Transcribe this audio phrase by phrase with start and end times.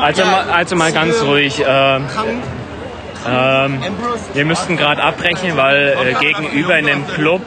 [0.00, 1.62] Also, also mal ganz ruhig.
[1.66, 2.06] Ähm,
[3.28, 3.80] ähm,
[4.32, 7.42] wir müssten gerade abbrechen, weil äh, gegenüber in dem Club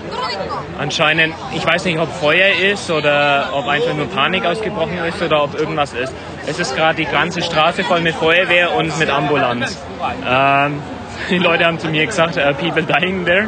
[0.79, 5.43] anscheinend, ich weiß nicht, ob Feuer ist oder ob einfach nur Panik ausgebrochen ist oder
[5.43, 6.13] ob irgendwas ist.
[6.45, 9.77] Es ist gerade die ganze Straße voll mit Feuerwehr und mit Ambulanz.
[10.27, 10.81] Ähm,
[11.29, 13.47] die Leute haben zu mir gesagt, uh, people dying there.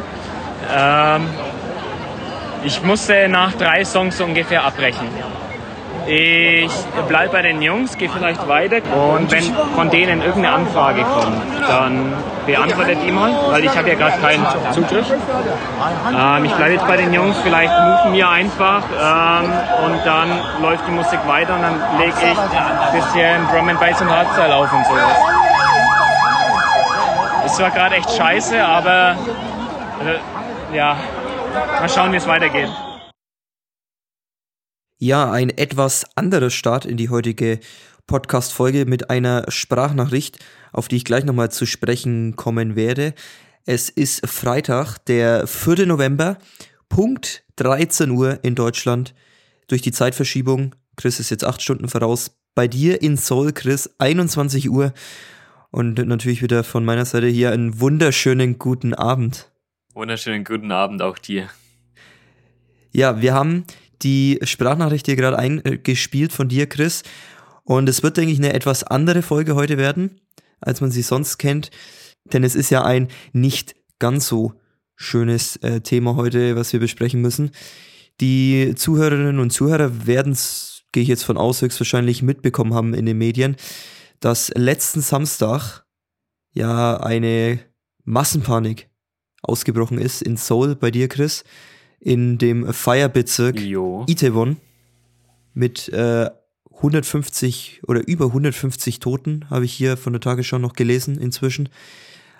[0.76, 1.28] Ähm,
[2.64, 5.08] ich musste nach drei Songs ungefähr abbrechen.
[6.06, 6.70] Ich
[7.08, 9.42] bleibe bei den Jungs, gehe vielleicht weiter und wenn
[9.74, 12.14] von denen irgendeine Anfrage kommt, dann
[12.46, 15.10] beantwortet die mal, weil ich habe ja gerade keinen Zugriff.
[15.10, 19.52] Ähm, ich bleibe jetzt bei den Jungs, vielleicht rufen wir einfach ähm,
[19.84, 20.28] und dann
[20.62, 24.54] läuft die Musik weiter und dann lege ich ein bisschen Drum and Bass und Hardstyle
[24.54, 25.18] auf und sowas.
[27.46, 29.16] Ist zwar gerade echt scheiße, aber
[30.04, 30.96] äh, ja,
[31.80, 32.70] mal schauen, wie es weitergeht.
[34.98, 37.60] Ja, ein etwas anderer Start in die heutige
[38.06, 40.42] Podcast-Folge mit einer Sprachnachricht,
[40.72, 43.12] auf die ich gleich nochmal zu sprechen kommen werde.
[43.66, 45.84] Es ist Freitag, der 4.
[45.84, 46.38] November,
[46.88, 49.14] Punkt 13 Uhr in Deutschland.
[49.68, 54.70] Durch die Zeitverschiebung, Chris ist jetzt acht Stunden voraus, bei dir in Seoul, Chris, 21
[54.70, 54.94] Uhr.
[55.70, 59.52] Und natürlich wieder von meiner Seite hier einen wunderschönen guten Abend.
[59.92, 61.50] Wunderschönen guten Abend auch dir.
[62.92, 63.66] Ja, wir haben
[64.02, 67.02] die Sprachnachricht hier gerade eingespielt von dir, Chris.
[67.64, 70.20] Und es wird, denke ich, eine etwas andere Folge heute werden,
[70.60, 71.70] als man sie sonst kennt.
[72.32, 74.54] Denn es ist ja ein nicht ganz so
[74.94, 77.50] schönes äh, Thema heute, was wir besprechen müssen.
[78.20, 83.04] Die Zuhörerinnen und Zuhörer werden es, gehe ich jetzt von aus, höchstwahrscheinlich mitbekommen haben in
[83.04, 83.56] den Medien,
[84.20, 85.84] dass letzten Samstag
[86.52, 87.58] ja eine
[88.04, 88.88] Massenpanik
[89.42, 91.44] ausgebrochen ist in Seoul bei dir, Chris
[92.00, 93.60] in dem Feierbezirk
[94.06, 94.56] Itaewon
[95.54, 96.30] mit äh,
[96.76, 101.68] 150 oder über 150 Toten, habe ich hier von der Tagesschau noch gelesen inzwischen.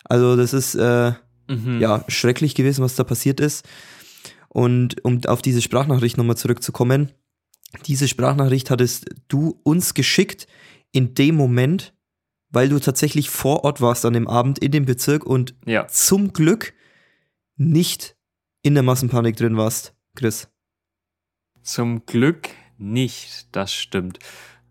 [0.05, 1.13] Also das ist äh,
[1.49, 1.81] mhm.
[1.81, 3.67] ja schrecklich gewesen, was da passiert ist.
[4.49, 7.13] Und um auf diese Sprachnachricht nochmal zurückzukommen,
[7.87, 10.47] diese Sprachnachricht hattest du uns geschickt
[10.93, 11.95] in dem Moment,
[12.51, 15.87] weil du tatsächlich vor Ort warst an dem Abend in dem Bezirk und ja.
[15.89, 16.75] zum Glück
[17.57, 18.16] nicht
[18.67, 20.49] in der Massenpanik drin warst, Chris.
[21.63, 24.19] Zum Glück nicht, das stimmt.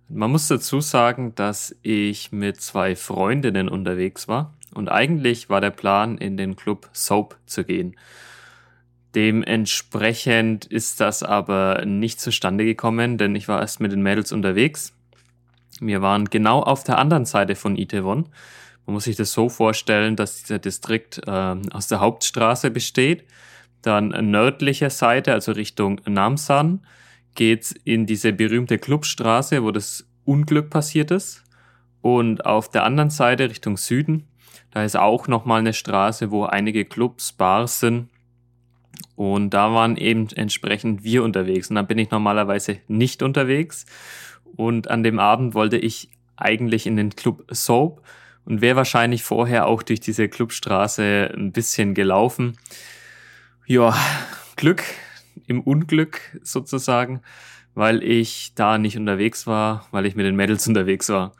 [0.09, 5.69] Man muss dazu sagen, dass ich mit zwei Freundinnen unterwegs war und eigentlich war der
[5.69, 7.95] Plan, in den Club Soap zu gehen.
[9.16, 14.94] Dementsprechend ist das aber nicht zustande gekommen, denn ich war erst mit den Mädels unterwegs.
[15.79, 18.27] Wir waren genau auf der anderen Seite von Itaewon.
[18.85, 23.23] Man muss sich das so vorstellen, dass dieser Distrikt äh, aus der Hauptstraße besteht
[23.85, 26.85] dann nördliche Seite, also Richtung Namsan,
[27.35, 31.44] geht's in diese berühmte Clubstraße, wo das Unglück passiert ist.
[32.01, 34.28] Und auf der anderen Seite Richtung Süden,
[34.72, 38.09] da ist auch nochmal eine Straße, wo einige Clubs, Bars sind.
[39.16, 41.69] Und da waren eben entsprechend wir unterwegs.
[41.69, 43.85] Und da bin ich normalerweise nicht unterwegs.
[44.56, 48.01] Und an dem Abend wollte ich eigentlich in den Club Soap
[48.45, 52.57] und wäre wahrscheinlich vorher auch durch diese Clubstraße ein bisschen gelaufen.
[53.68, 53.96] Ja,
[54.56, 54.84] Glück
[55.48, 57.22] im Unglück sozusagen,
[57.74, 61.34] weil ich da nicht unterwegs war, weil ich mit den Mädels unterwegs war.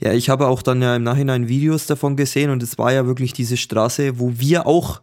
[0.00, 3.06] Ja, ich habe auch dann ja im Nachhinein Videos davon gesehen und es war ja
[3.06, 5.00] wirklich diese Straße, wo wir auch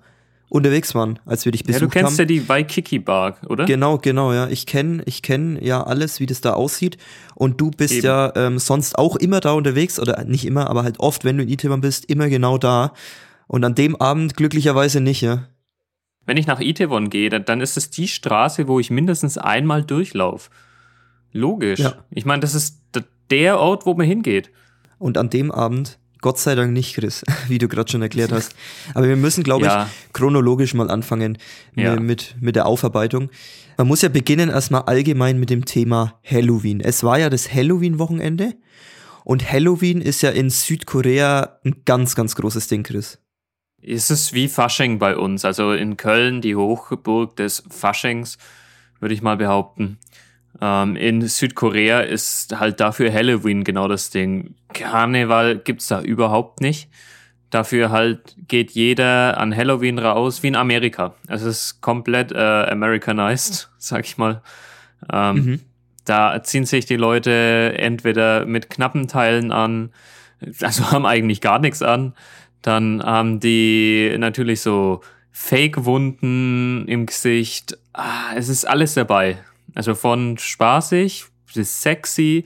[0.48, 1.84] unterwegs waren, als wir dich besucht haben.
[1.84, 2.20] Ja, du kennst haben.
[2.20, 3.66] ja die Waikiki Bar, oder?
[3.66, 4.48] Genau, genau, ja.
[4.48, 6.98] Ich kenne ich kenn ja alles, wie das da aussieht.
[7.34, 8.06] Und du bist Eben.
[8.06, 11.44] ja ähm, sonst auch immer da unterwegs, oder nicht immer, aber halt oft, wenn du
[11.44, 12.94] in Itaewon bist, immer genau da.
[13.48, 15.48] Und an dem Abend glücklicherweise nicht, ja.
[16.26, 20.50] Wenn ich nach Itaewon gehe, dann ist es die Straße, wo ich mindestens einmal durchlaufe.
[21.32, 21.80] Logisch.
[21.80, 22.06] Ja.
[22.10, 22.80] Ich meine, das ist
[23.30, 24.52] der Ort, wo man hingeht.
[24.98, 28.56] Und an dem Abend, Gott sei Dank nicht, Chris, wie du gerade schon erklärt hast.
[28.96, 29.84] Aber wir müssen, glaube ja.
[29.84, 31.38] ich, chronologisch mal anfangen
[31.76, 32.00] ja.
[32.00, 33.30] mit, mit der Aufarbeitung.
[33.78, 36.80] Man muss ja beginnen erstmal allgemein mit dem Thema Halloween.
[36.80, 38.56] Es war ja das Halloween-Wochenende.
[39.24, 43.20] Und Halloween ist ja in Südkorea ein ganz, ganz großes Ding, Chris
[43.86, 45.46] ist es wie Fasching bei uns.
[45.46, 48.38] Also in Köln die Hochburg des Faschings,
[49.00, 50.00] würde ich mal behaupten.
[50.62, 54.56] Ähm, in Südkorea ist halt dafür Halloween genau das Ding.
[54.74, 56.90] Karneval gibt's da überhaupt nicht.
[57.52, 61.14] Dafür halt geht jeder an Halloween raus wie in Amerika.
[61.28, 64.42] Es ist komplett äh, Americanized, sag ich mal.
[65.12, 65.60] Ähm, mhm.
[66.06, 69.92] Da ziehen sich die Leute entweder mit knappen Teilen an,
[70.62, 72.14] also haben eigentlich gar nichts an,
[72.66, 75.02] dann haben die natürlich so
[75.32, 77.78] Fake-Wunden im Gesicht.
[77.94, 79.38] Ah, es ist alles dabei.
[79.76, 82.46] Also von spaßig bis sexy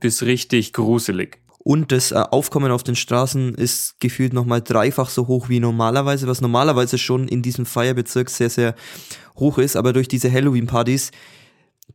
[0.00, 1.38] bis richtig gruselig.
[1.58, 6.26] Und das äh, Aufkommen auf den Straßen ist gefühlt nochmal dreifach so hoch wie normalerweise,
[6.26, 8.74] was normalerweise schon in diesem Feierbezirk sehr, sehr
[9.36, 9.76] hoch ist.
[9.76, 11.12] Aber durch diese Halloween-Partys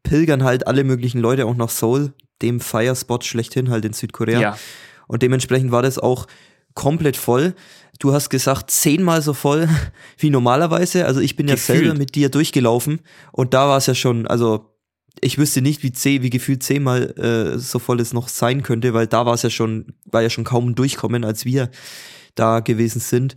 [0.03, 4.39] pilgern halt alle möglichen Leute auch nach Seoul, dem Feierspot schlechthin halt in Südkorea.
[4.39, 4.57] Ja.
[5.07, 6.27] Und dementsprechend war das auch
[6.77, 7.55] komplett voll.
[7.99, 9.67] Du hast gesagt, zehnmal so voll
[10.17, 11.05] wie normalerweise.
[11.05, 11.79] Also ich bin Gefühlt.
[11.79, 13.01] ja selber mit dir durchgelaufen
[13.33, 14.73] und da war es ja schon, also
[15.19, 18.93] ich wüsste nicht, wie zehn, wie gefühlt zehnmal äh, so voll es noch sein könnte,
[18.93, 21.71] weil da war es ja schon, war ja schon kaum ein Durchkommen, als wir
[22.35, 23.35] da gewesen sind.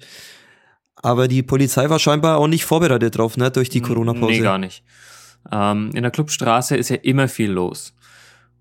[0.96, 4.32] Aber die Polizei war scheinbar auch nicht vorbereitet drauf, ne, durch die Corona-Pause.
[4.32, 4.84] Nee, gar nicht.
[5.50, 7.94] Ähm, in der Clubstraße ist ja immer viel los.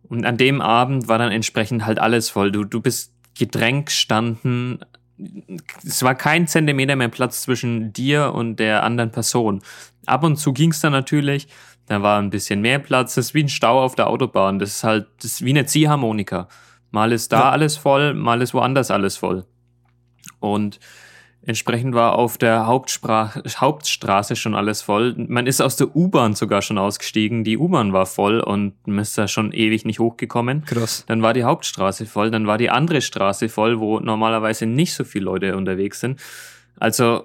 [0.03, 2.53] Und an dem Abend war dann entsprechend halt alles voll.
[2.53, 4.79] Du, du bist gedrängt gestanden.
[5.83, 9.61] Es war kein Zentimeter mehr Platz zwischen dir und der anderen Person.
[10.05, 11.47] Ab und zu ging es dann natürlich,
[11.87, 13.15] da war ein bisschen mehr Platz.
[13.15, 14.59] Das ist wie ein Stau auf der Autobahn.
[14.59, 16.47] Das ist halt, das ist wie eine Ziehharmonika.
[16.91, 17.49] Mal ist da ja.
[17.49, 19.45] alles voll, mal ist woanders alles voll.
[20.39, 20.79] Und
[21.41, 25.15] Entsprechend war auf der Hauptstraße schon alles voll.
[25.17, 27.43] Man ist aus der U-Bahn sogar schon ausgestiegen.
[27.43, 30.65] Die U-Bahn war voll und man ist da schon ewig nicht hochgekommen.
[30.65, 31.05] Krass.
[31.07, 35.05] Dann war die Hauptstraße voll, dann war die andere Straße voll, wo normalerweise nicht so
[35.05, 36.19] viele Leute unterwegs sind.
[36.77, 37.23] Also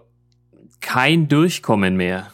[0.81, 2.33] kein Durchkommen mehr.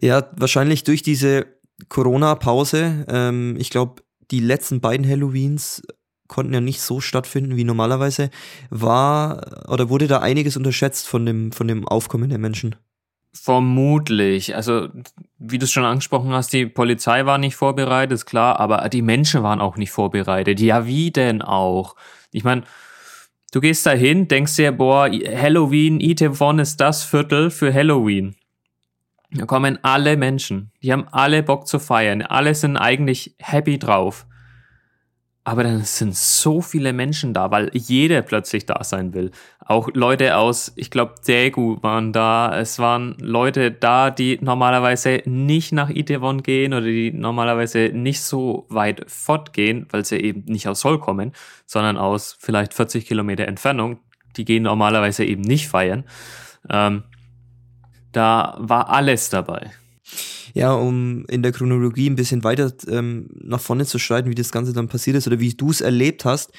[0.00, 1.46] Ja, wahrscheinlich durch diese
[1.88, 3.06] Corona-Pause.
[3.08, 5.82] Ähm, ich glaube, die letzten beiden Halloweens
[6.28, 8.30] konnten ja nicht so stattfinden wie normalerweise.
[8.70, 12.76] War oder wurde da einiges unterschätzt von dem, von dem Aufkommen der Menschen?
[13.32, 14.56] Vermutlich.
[14.56, 14.88] Also,
[15.38, 19.02] wie du es schon angesprochen hast, die Polizei war nicht vorbereitet, ist klar, aber die
[19.02, 20.58] Menschen waren auch nicht vorbereitet.
[20.60, 21.96] Ja, wie denn auch?
[22.32, 22.62] Ich meine,
[23.52, 28.36] du gehst da hin, denkst dir, boah, Halloween, Itevon ist das Viertel für Halloween.
[29.32, 30.70] Da kommen alle Menschen.
[30.82, 32.22] Die haben alle Bock zu feiern.
[32.22, 34.26] Alle sind eigentlich happy drauf.
[35.46, 39.30] Aber dann sind so viele Menschen da, weil jeder plötzlich da sein will.
[39.64, 42.58] Auch Leute aus, ich glaube, Daegu waren da.
[42.58, 48.66] Es waren Leute da, die normalerweise nicht nach Itaewon gehen oder die normalerweise nicht so
[48.70, 51.30] weit fortgehen, weil sie eben nicht aus Seoul kommen,
[51.64, 54.00] sondern aus vielleicht 40 Kilometer Entfernung.
[54.36, 56.06] Die gehen normalerweise eben nicht feiern.
[56.68, 57.04] Ähm,
[58.10, 59.70] da war alles dabei.
[60.56, 64.52] Ja, um in der Chronologie ein bisschen weiter ähm, nach vorne zu schreiten, wie das
[64.52, 66.50] Ganze dann passiert ist oder wie du es erlebt hast.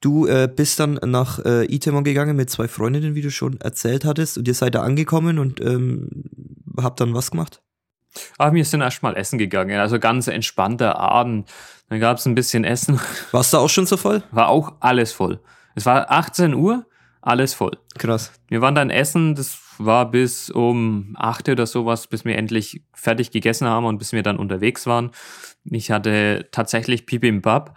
[0.00, 4.06] Du äh, bist dann nach äh, Itemon gegangen mit zwei Freundinnen, wie du schon erzählt
[4.06, 6.24] hattest, und ihr seid da angekommen und ähm,
[6.78, 7.60] habt dann was gemacht?
[8.38, 11.50] Aber wir sind erstmal essen gegangen, also ganz entspannter Abend.
[11.90, 12.98] Dann gab es ein bisschen Essen.
[13.32, 14.22] Warst du auch schon so voll?
[14.30, 15.38] War auch alles voll.
[15.74, 16.86] Es war 18 Uhr,
[17.20, 17.72] alles voll.
[17.98, 18.32] Krass.
[18.48, 23.30] Wir waren dann essen, das war bis um acht oder sowas, bis wir endlich fertig
[23.30, 25.10] gegessen haben und bis wir dann unterwegs waren.
[25.64, 27.76] Ich hatte tatsächlich Bibimbap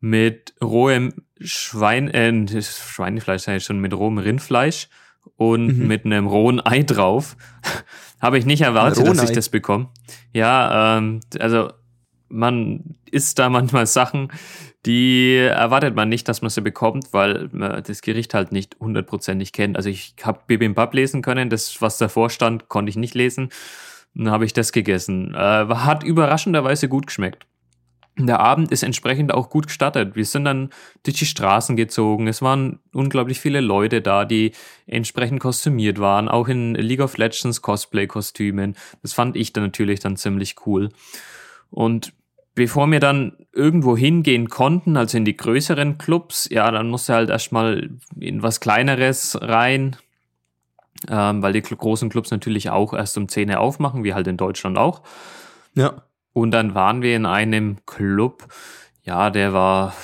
[0.00, 4.88] mit rohem Schwein, äh, Schweinefleisch sei schon mit rohem Rindfleisch
[5.36, 5.86] und mhm.
[5.86, 7.36] mit einem rohen Ei drauf.
[8.20, 9.90] Habe ich nicht erwartet, dass ich das bekomme.
[10.32, 11.70] Ja, ähm, also
[12.28, 14.30] man isst da manchmal Sachen,
[14.86, 19.52] die erwartet man nicht, dass man sie bekommt, weil man das Gericht halt nicht hundertprozentig
[19.52, 19.76] kennt.
[19.76, 23.50] Also ich habe Bibimbap lesen können, das, was davor stand, konnte ich nicht lesen.
[24.14, 25.34] Dann habe ich das gegessen.
[25.34, 27.46] Äh, hat überraschenderweise gut geschmeckt.
[28.18, 30.16] Der Abend ist entsprechend auch gut gestartet.
[30.16, 30.70] Wir sind dann
[31.04, 32.26] durch die Straßen gezogen.
[32.26, 34.52] Es waren unglaublich viele Leute da, die
[34.86, 38.74] entsprechend kostümiert waren, auch in League of Legends Cosplay-Kostümen.
[39.02, 40.88] Das fand ich dann natürlich dann ziemlich cool.
[41.70, 42.12] Und
[42.54, 47.30] bevor wir dann irgendwo hingehen konnten, also in die größeren Clubs, ja, dann musste halt
[47.30, 49.96] erstmal in was Kleineres rein,
[51.08, 54.36] ähm, weil die großen Clubs natürlich auch erst um 10 Uhr aufmachen, wie halt in
[54.36, 55.02] Deutschland auch.
[55.74, 56.02] Ja.
[56.32, 58.46] Und dann waren wir in einem Club,
[59.04, 59.94] ja, der war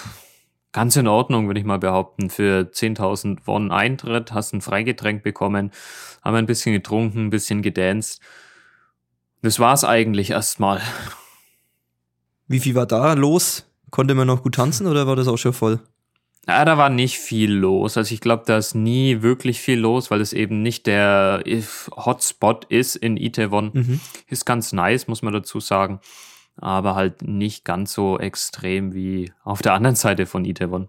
[0.73, 2.30] ganz in Ordnung, würde ich mal behaupten.
[2.30, 5.71] Für 10.000 Won Eintritt hast ein Freigetränk bekommen,
[6.23, 8.21] haben ein bisschen getrunken, ein bisschen gedanced.
[9.42, 10.80] Das war's eigentlich erstmal.
[12.47, 13.67] Wie viel war da los?
[13.91, 15.81] Konnte man noch gut tanzen oder war das auch schon voll?
[16.47, 17.97] Ja, da war nicht viel los.
[17.97, 21.43] Also ich glaube, da ist nie wirklich viel los, weil es eben nicht der
[21.97, 23.71] Hotspot ist in Itaewon.
[23.73, 24.01] Mhm.
[24.29, 26.01] Ist ganz nice, muss man dazu sagen.
[26.57, 30.89] Aber halt nicht ganz so extrem wie auf der anderen Seite von Itaewon.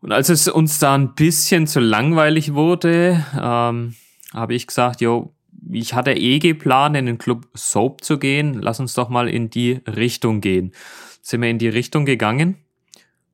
[0.00, 3.94] Und als es uns da ein bisschen zu langweilig wurde, ähm,
[4.32, 5.33] habe ich gesagt, jo,
[5.70, 8.54] ich hatte eh geplant, in den Club Soap zu gehen.
[8.60, 10.72] Lass uns doch mal in die Richtung gehen.
[11.22, 12.56] Sind wir in die Richtung gegangen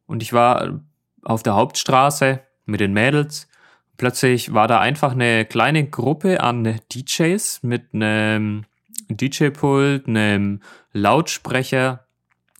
[0.06, 0.80] und ich war
[1.22, 3.48] auf der Hauptstraße mit den Mädels.
[3.96, 8.64] Plötzlich war da einfach eine kleine Gruppe an DJs mit einem
[9.08, 12.06] DJ-Pult, einem Lautsprecher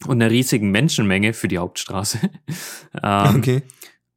[0.06, 2.18] und einer riesigen Menschenmenge für die Hauptstraße.
[3.02, 3.62] ähm, Okay.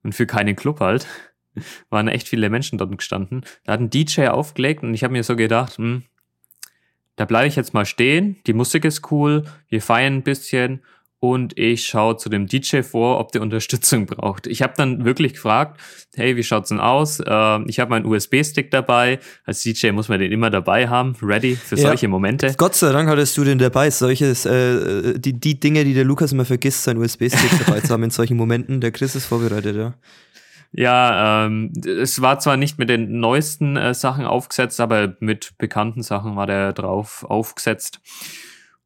[0.03, 1.07] Und für keinen Club halt.
[1.89, 3.43] Waren echt viele Menschen dort gestanden.
[3.65, 6.03] Da hat ein DJ aufgelegt und ich habe mir so gedacht, hm,
[7.15, 8.37] da bleibe ich jetzt mal stehen.
[8.47, 10.81] Die Musik ist cool, wir feiern ein bisschen
[11.19, 14.45] und ich schaue zu dem DJ vor, ob der Unterstützung braucht.
[14.47, 15.79] Ich habe dann wirklich gefragt,
[16.15, 17.19] hey, wie schaut's denn aus?
[17.21, 19.19] Äh, ich habe meinen USB-Stick dabei.
[19.45, 21.83] Als DJ muss man den immer dabei haben, ready für Ja.
[21.83, 22.53] solche Momente.
[22.57, 23.89] Gott sei Dank hattest du den dabei.
[23.89, 28.03] Solches, äh, die, die Dinge, die der Lukas immer vergisst, seinen USB-Stick dabei zu haben
[28.03, 28.81] in solchen Momenten.
[28.81, 29.93] Der Chris ist vorbereitet, ja.
[30.75, 36.01] Ja, ähm, es war zwar nicht mit den neuesten äh, Sachen aufgesetzt, aber mit bekannten
[36.01, 37.99] Sachen war der drauf aufgesetzt.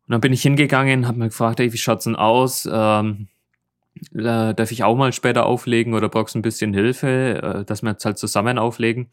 [0.05, 2.67] Und dann bin ich hingegangen, habe mir gefragt, ey, wie schaut's denn aus?
[2.69, 3.29] Ähm,
[4.13, 7.81] äh, darf ich auch mal später auflegen oder brauchst du ein bisschen Hilfe, äh, dass
[7.83, 9.09] wir jetzt halt zusammen auflegen?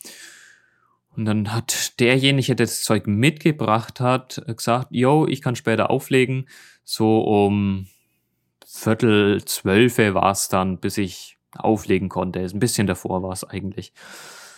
[1.16, 6.48] Und dann hat derjenige, der das Zeug mitgebracht hat, gesagt, yo, ich kann später auflegen.
[6.82, 7.86] So um
[8.66, 12.40] Viertel zwölfe war es dann, bis ich auflegen konnte.
[12.40, 13.92] Ein bisschen davor war es eigentlich.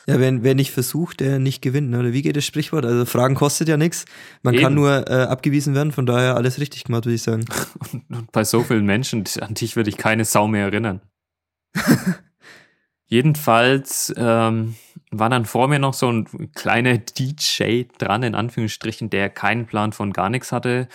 [0.09, 1.91] Ja, wer, wer nicht versucht, der nicht gewinnt.
[1.91, 1.99] ne?
[1.99, 2.87] Oder wie geht das Sprichwort?
[2.87, 4.05] Also Fragen kostet ja nichts.
[4.43, 4.75] Man kann Eben.
[4.77, 7.45] nur äh, abgewiesen werden, von daher alles richtig gemacht, würde ich sagen.
[8.09, 11.01] Und bei so vielen Menschen, an dich würde ich keine Sau mehr erinnern.
[13.09, 14.77] Jedenfalls ähm,
[15.11, 19.93] war dann vor mir noch so ein kleiner DJ dran, in Anführungsstrichen, der keinen Plan
[19.93, 20.89] von gar nichts hatte.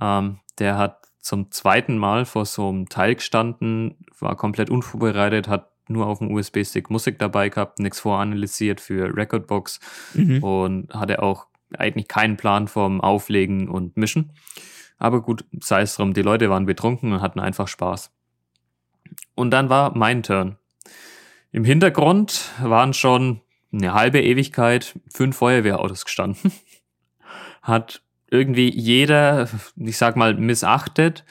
[0.00, 5.70] Ähm, der hat zum zweiten Mal vor so einem Teil gestanden, war komplett unvorbereitet, hat
[5.88, 9.80] nur auf dem USB-Stick Musik dabei gehabt, nichts voranalysiert für Recordbox
[10.12, 10.42] Mhm.
[10.42, 11.46] und hatte auch
[11.78, 14.32] eigentlich keinen Plan vom Auflegen und Mischen.
[14.98, 18.10] Aber gut, sei es drum, die Leute waren betrunken und hatten einfach Spaß.
[19.34, 20.58] Und dann war mein Turn.
[21.52, 23.40] Im Hintergrund waren schon
[23.72, 26.52] eine halbe Ewigkeit fünf Feuerwehrautos gestanden.
[27.62, 28.02] Hat
[28.34, 31.24] irgendwie jeder, ich sag mal, missachtet,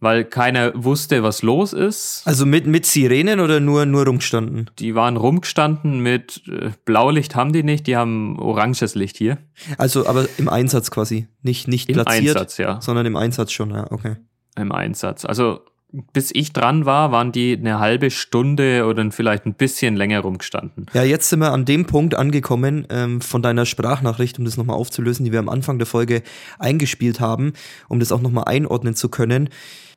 [0.00, 2.22] weil keiner wusste, was los ist.
[2.26, 4.70] Also mit, mit Sirenen oder nur, nur rumgestanden?
[4.78, 9.38] Die waren rumgestanden mit äh, Blaulicht haben die nicht, die haben oranges Licht hier.
[9.78, 11.26] Also aber im Einsatz quasi.
[11.42, 12.80] Nicht, nicht Im platziert, Einsatz, ja.
[12.82, 14.16] sondern im Einsatz schon, ja, okay.
[14.56, 15.24] Im Einsatz.
[15.24, 15.64] Also
[16.12, 20.86] bis ich dran war, waren die eine halbe Stunde oder vielleicht ein bisschen länger rumgestanden.
[20.92, 24.76] Ja, jetzt sind wir an dem Punkt angekommen ähm, von deiner Sprachnachricht, um das nochmal
[24.76, 26.22] aufzulösen, die wir am Anfang der Folge
[26.58, 27.52] eingespielt haben,
[27.88, 29.50] um das auch nochmal einordnen zu können.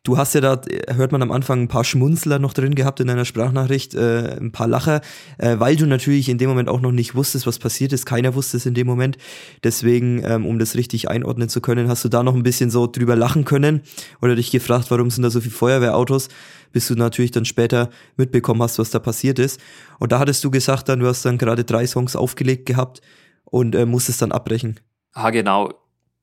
[0.08, 0.62] Du hast ja da,
[0.96, 4.54] hört man am Anfang, ein paar Schmunzler noch drin gehabt in deiner Sprachnachricht, äh, ein
[4.54, 5.02] paar Lacher,
[5.38, 8.06] äh, weil du natürlich in dem Moment auch noch nicht wusstest, was passiert ist.
[8.06, 9.18] Keiner wusste es in dem Moment.
[9.66, 12.88] Deswegen, ähm, um das richtig einordnen zu können, hast du da noch ein bisschen so
[12.88, 13.82] drüber lachen können
[14.22, 16.30] oder dich gefragt, warum sind da so viele Feuerwehrautos,
[16.72, 19.60] bis du natürlich dann später mitbekommen hast, was da passiert ist.
[20.00, 23.02] Und da hattest du gesagt, dann, du hast dann gerade drei Songs aufgelegt gehabt
[23.44, 24.80] und äh, musstest dann abbrechen.
[25.12, 25.74] Ah, genau.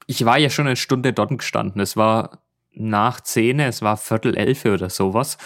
[0.06, 1.82] Ich war ja schon eine Stunde dort gestanden.
[1.82, 2.43] Es war
[2.76, 5.38] nach Zähne, es war Viertel elf oder sowas,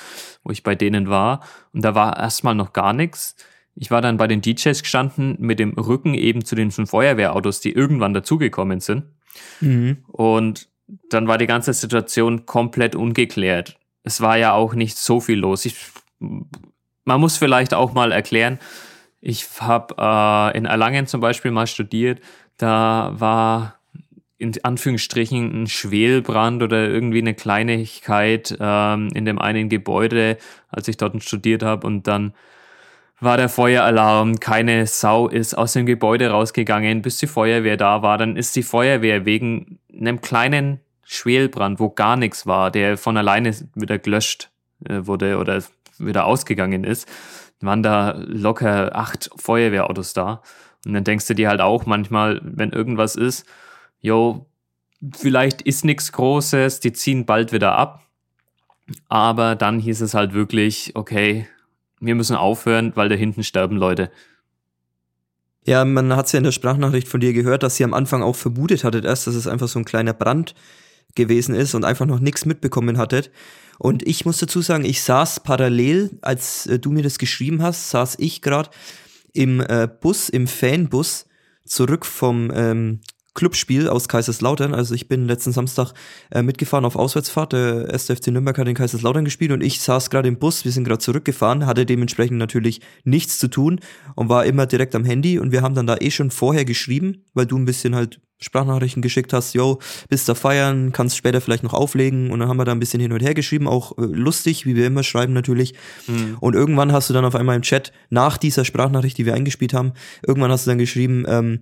[0.43, 1.41] wo ich bei denen war.
[1.73, 3.37] Und da war erstmal noch gar nichts.
[3.75, 7.61] Ich war dann bei den DJs gestanden mit dem Rücken eben zu den fünf Feuerwehrautos,
[7.61, 9.05] die irgendwann dazugekommen sind.
[10.09, 10.69] Und
[11.11, 13.79] dann war die ganze Situation komplett ungeklärt.
[14.03, 15.65] Es war ja auch nicht so viel los.
[15.65, 15.77] Ich,
[16.19, 18.59] man muss vielleicht auch mal erklären,
[19.21, 22.21] ich habe äh, in Erlangen zum Beispiel mal studiert,
[22.57, 23.78] da war
[24.39, 30.39] in Anführungsstrichen ein Schwelbrand oder irgendwie eine Kleinigkeit ähm, in dem einen Gebäude,
[30.71, 32.33] als ich dort studiert habe und dann
[33.21, 38.17] war der Feueralarm, keine Sau ist aus dem Gebäude rausgegangen, bis die Feuerwehr da war.
[38.17, 43.55] Dann ist die Feuerwehr wegen einem kleinen Schwelbrand, wo gar nichts war, der von alleine
[43.75, 44.51] wieder gelöscht
[44.89, 45.63] äh, wurde oder
[45.99, 47.09] wieder ausgegangen ist,
[47.61, 50.43] waren da locker acht Feuerwehrautos da.
[50.87, 53.47] Und dann denkst du dir halt auch manchmal, wenn irgendwas ist,
[54.01, 54.47] jo,
[55.17, 58.03] vielleicht ist nichts Großes, die ziehen bald wieder ab.
[59.09, 61.47] Aber dann hieß es halt wirklich, okay,
[62.01, 64.11] wir müssen aufhören, weil da hinten sterben Leute.
[65.67, 68.23] Ja, man hat es ja in der Sprachnachricht von dir gehört, dass ihr am Anfang
[68.23, 70.55] auch vermutet hattet erst, dass es einfach so ein kleiner Brand
[71.15, 73.31] gewesen ist und einfach noch nichts mitbekommen hattet.
[73.79, 77.91] Und ich muss dazu sagen, ich saß parallel, als äh, du mir das geschrieben hast,
[77.91, 78.71] saß ich gerade
[79.33, 81.27] im äh, Bus, im Fanbus,
[81.65, 83.01] zurück vom ähm,
[83.39, 84.75] Clubspiel aus Kaiserslautern.
[84.75, 85.93] Also ich bin letzten Samstag
[86.33, 87.53] äh, mitgefahren auf Auswärtsfahrt.
[87.53, 90.65] Der SFC Nürnberg hat in Kaiserslautern gespielt und ich saß gerade im Bus.
[90.65, 93.79] Wir sind gerade zurückgefahren, hatte dementsprechend natürlich nichts zu tun
[94.17, 95.39] und war immer direkt am Handy.
[95.39, 99.03] Und wir haben dann da eh schon vorher geschrieben, weil du ein bisschen halt Sprachnachrichten
[99.03, 99.79] geschickt hast, yo,
[100.09, 103.01] bist da feiern, kannst später vielleicht noch auflegen und dann haben wir da ein bisschen
[103.01, 105.75] hin und her geschrieben, auch äh, lustig, wie wir immer schreiben natürlich.
[106.41, 109.75] Und irgendwann hast du dann auf einmal im Chat, nach dieser Sprachnachricht, die wir eingespielt
[109.75, 109.93] haben,
[110.27, 111.61] irgendwann hast du dann geschrieben, ähm,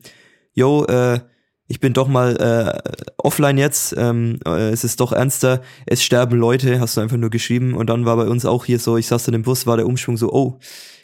[0.54, 1.20] yo, äh,
[1.68, 6.38] ich bin doch mal äh, offline jetzt, ähm, äh, es ist doch ernster, es sterben
[6.38, 7.74] Leute, hast du einfach nur geschrieben.
[7.74, 9.86] Und dann war bei uns auch hier so, ich saß in dem Bus, war der
[9.86, 10.58] Umschwung so, oh,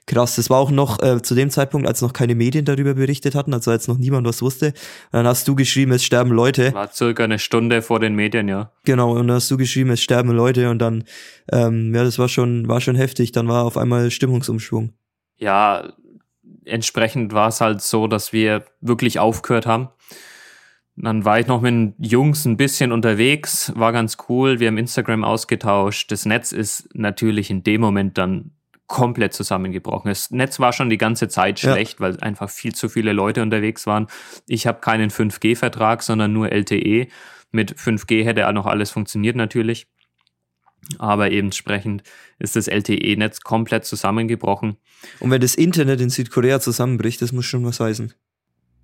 [0.06, 3.34] krass, das war auch noch äh, zu dem Zeitpunkt, als noch keine Medien darüber berichtet
[3.34, 4.74] hatten, also als noch niemand was wusste, und
[5.12, 6.72] dann hast du geschrieben, es sterben Leute.
[6.74, 8.72] War circa eine Stunde vor den Medien, ja.
[8.84, 10.70] Genau, und dann hast du geschrieben, es sterben Leute.
[10.70, 11.04] Und dann,
[11.50, 14.92] ähm, ja, das war schon, war schon heftig, dann war auf einmal Stimmungsumschwung.
[15.38, 15.92] Ja,
[16.64, 19.88] entsprechend war es halt so, dass wir wirklich aufgehört haben
[20.96, 24.60] dann war ich noch mit den Jungs ein bisschen unterwegs, war ganz cool.
[24.60, 26.12] Wir haben Instagram ausgetauscht.
[26.12, 28.52] Das Netz ist natürlich in dem Moment dann
[28.88, 30.10] komplett zusammengebrochen.
[30.10, 32.00] Das Netz war schon die ganze Zeit schlecht, ja.
[32.00, 34.06] weil einfach viel zu viele Leute unterwegs waren.
[34.46, 37.08] Ich habe keinen 5G-Vertrag, sondern nur LTE.
[37.52, 39.86] Mit 5G hätte auch noch alles funktioniert natürlich.
[40.98, 42.02] Aber eben entsprechend
[42.38, 44.76] ist das LTE-Netz komplett zusammengebrochen.
[45.20, 48.12] Und wenn das Internet in Südkorea zusammenbricht, das muss schon was heißen.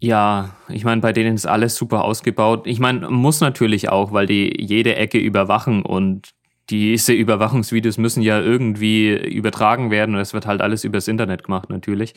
[0.01, 2.67] Ja, ich meine, bei denen ist alles super ausgebaut.
[2.67, 6.35] Ich meine, muss natürlich auch, weil die jede Ecke überwachen und
[6.71, 11.71] diese Überwachungsvideos müssen ja irgendwie übertragen werden und es wird halt alles übers Internet gemacht
[11.71, 12.15] natürlich.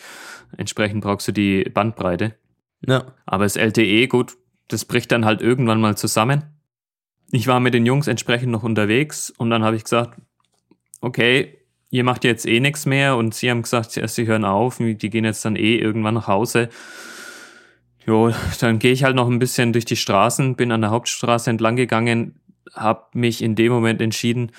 [0.58, 2.36] Entsprechend brauchst du die Bandbreite.
[2.86, 3.14] Ja.
[3.26, 4.34] Aber das LTE, gut,
[4.68, 6.44] das bricht dann halt irgendwann mal zusammen.
[7.32, 10.20] Ich war mit den Jungs entsprechend noch unterwegs und dann habe ich gesagt,
[11.00, 11.58] okay,
[11.90, 15.26] ihr macht jetzt eh nichts mehr und sie haben gesagt, sie hören auf, die gehen
[15.26, 16.70] jetzt dann eh irgendwann nach Hause.
[18.06, 21.50] Jo, dann gehe ich halt noch ein bisschen durch die Straßen, bin an der Hauptstraße
[21.50, 22.40] entlang gegangen,
[22.74, 24.52] habe mich in dem Moment entschieden,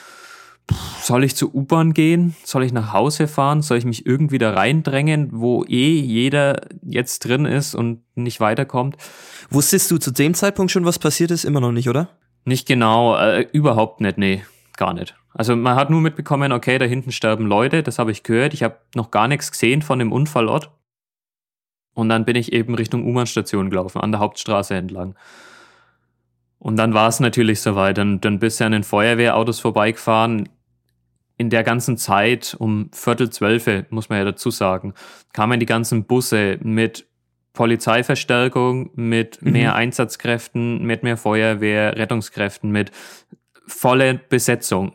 [1.00, 2.36] soll ich zur U-Bahn gehen?
[2.44, 3.62] Soll ich nach Hause fahren?
[3.62, 8.96] Soll ich mich irgendwie da reindrängen, wo eh jeder jetzt drin ist und nicht weiterkommt?
[9.50, 11.44] Wusstest du zu dem Zeitpunkt schon, was passiert ist?
[11.44, 12.08] Immer noch nicht, oder?
[12.44, 14.44] Nicht genau, äh, überhaupt nicht, nee,
[14.76, 15.14] gar nicht.
[15.34, 18.54] Also man hat nur mitbekommen, okay, da hinten sterben Leute, das habe ich gehört.
[18.54, 20.70] Ich habe noch gar nichts gesehen von dem Unfallort.
[21.94, 25.14] Und dann bin ich eben Richtung U-Bahn-Station gelaufen, an der Hauptstraße entlang.
[26.58, 27.98] Und dann war es natürlich soweit.
[27.98, 30.48] Dann, dann bist du an den Feuerwehrautos vorbeigefahren.
[31.36, 34.94] In der ganzen Zeit, um Viertel zwölfe, muss man ja dazu sagen,
[35.32, 37.06] kamen die ganzen Busse mit
[37.52, 39.52] Polizeiverstärkung, mit mhm.
[39.52, 42.92] mehr Einsatzkräften, mit mehr Feuerwehr, Rettungskräften, mit
[43.66, 44.92] voller Besetzung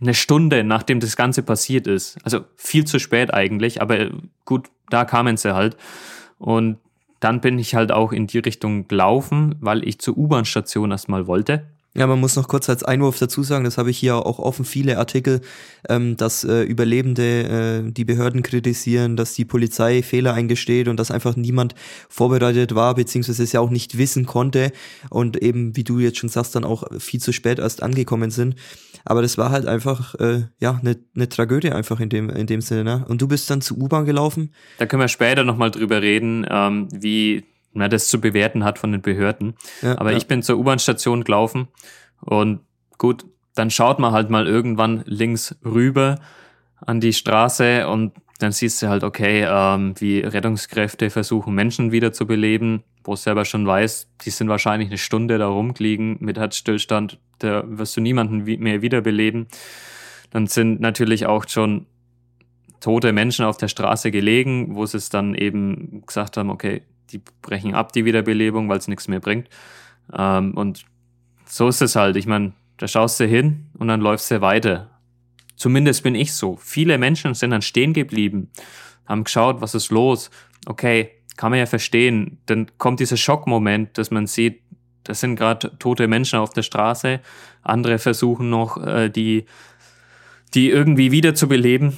[0.00, 2.18] eine Stunde nachdem das Ganze passiert ist.
[2.24, 4.10] Also viel zu spät eigentlich, aber
[4.44, 5.76] gut, da kamen sie halt.
[6.38, 6.78] Und
[7.20, 11.64] dann bin ich halt auch in die Richtung gelaufen, weil ich zur U-Bahn-Station erstmal wollte.
[11.96, 14.64] Ja, man muss noch kurz als Einwurf dazu sagen, das habe ich hier auch offen
[14.64, 15.40] viele Artikel,
[15.88, 21.12] ähm, dass äh, Überlebende äh, die Behörden kritisieren, dass die Polizei Fehler eingesteht und dass
[21.12, 21.76] einfach niemand
[22.08, 24.72] vorbereitet war, beziehungsweise es ja auch nicht wissen konnte
[25.08, 28.56] und eben, wie du jetzt schon sagst, dann auch viel zu spät erst angekommen sind.
[29.04, 32.60] Aber das war halt einfach, äh, ja, eine ne Tragödie einfach in dem, in dem
[32.60, 32.84] Sinne.
[32.84, 33.04] Ne?
[33.06, 34.54] Und du bist dann zur U-Bahn gelaufen?
[34.78, 38.92] Da können wir später nochmal drüber reden, ähm, wie na, das zu bewerten hat von
[38.92, 39.54] den Behörden.
[39.82, 40.16] Ja, Aber ja.
[40.16, 41.68] ich bin zur U-Bahn-Station gelaufen
[42.20, 42.60] und
[42.98, 46.20] gut, dann schaut man halt mal irgendwann links rüber
[46.80, 52.82] an die Straße und dann siehst du halt, okay, ähm, wie Rettungskräfte versuchen, Menschen wiederzubeleben,
[53.04, 57.64] wo du selber schon weißt, die sind wahrscheinlich eine Stunde da rumliegen mit Herzstillstand, da
[57.66, 59.46] wirst du niemanden mehr wiederbeleben.
[60.30, 61.86] Dann sind natürlich auch schon
[62.80, 67.20] tote Menschen auf der Straße gelegen, wo sie es dann eben gesagt haben, okay, die
[67.40, 69.48] brechen ab, die Wiederbelebung, weil es nichts mehr bringt.
[70.12, 70.84] Ähm, und
[71.46, 72.16] so ist es halt.
[72.16, 74.90] Ich meine, da schaust du hin und dann läufst du weiter.
[75.56, 76.56] Zumindest bin ich so.
[76.56, 78.50] Viele Menschen sind dann stehen geblieben,
[79.06, 80.30] haben geschaut, was ist los.
[80.66, 82.38] Okay, kann man ja verstehen.
[82.46, 84.62] Dann kommt dieser Schockmoment, dass man sieht,
[85.04, 87.20] das sind gerade tote Menschen auf der Straße.
[87.62, 89.46] Andere versuchen noch, äh, die,
[90.54, 91.96] die irgendwie wiederzubeleben.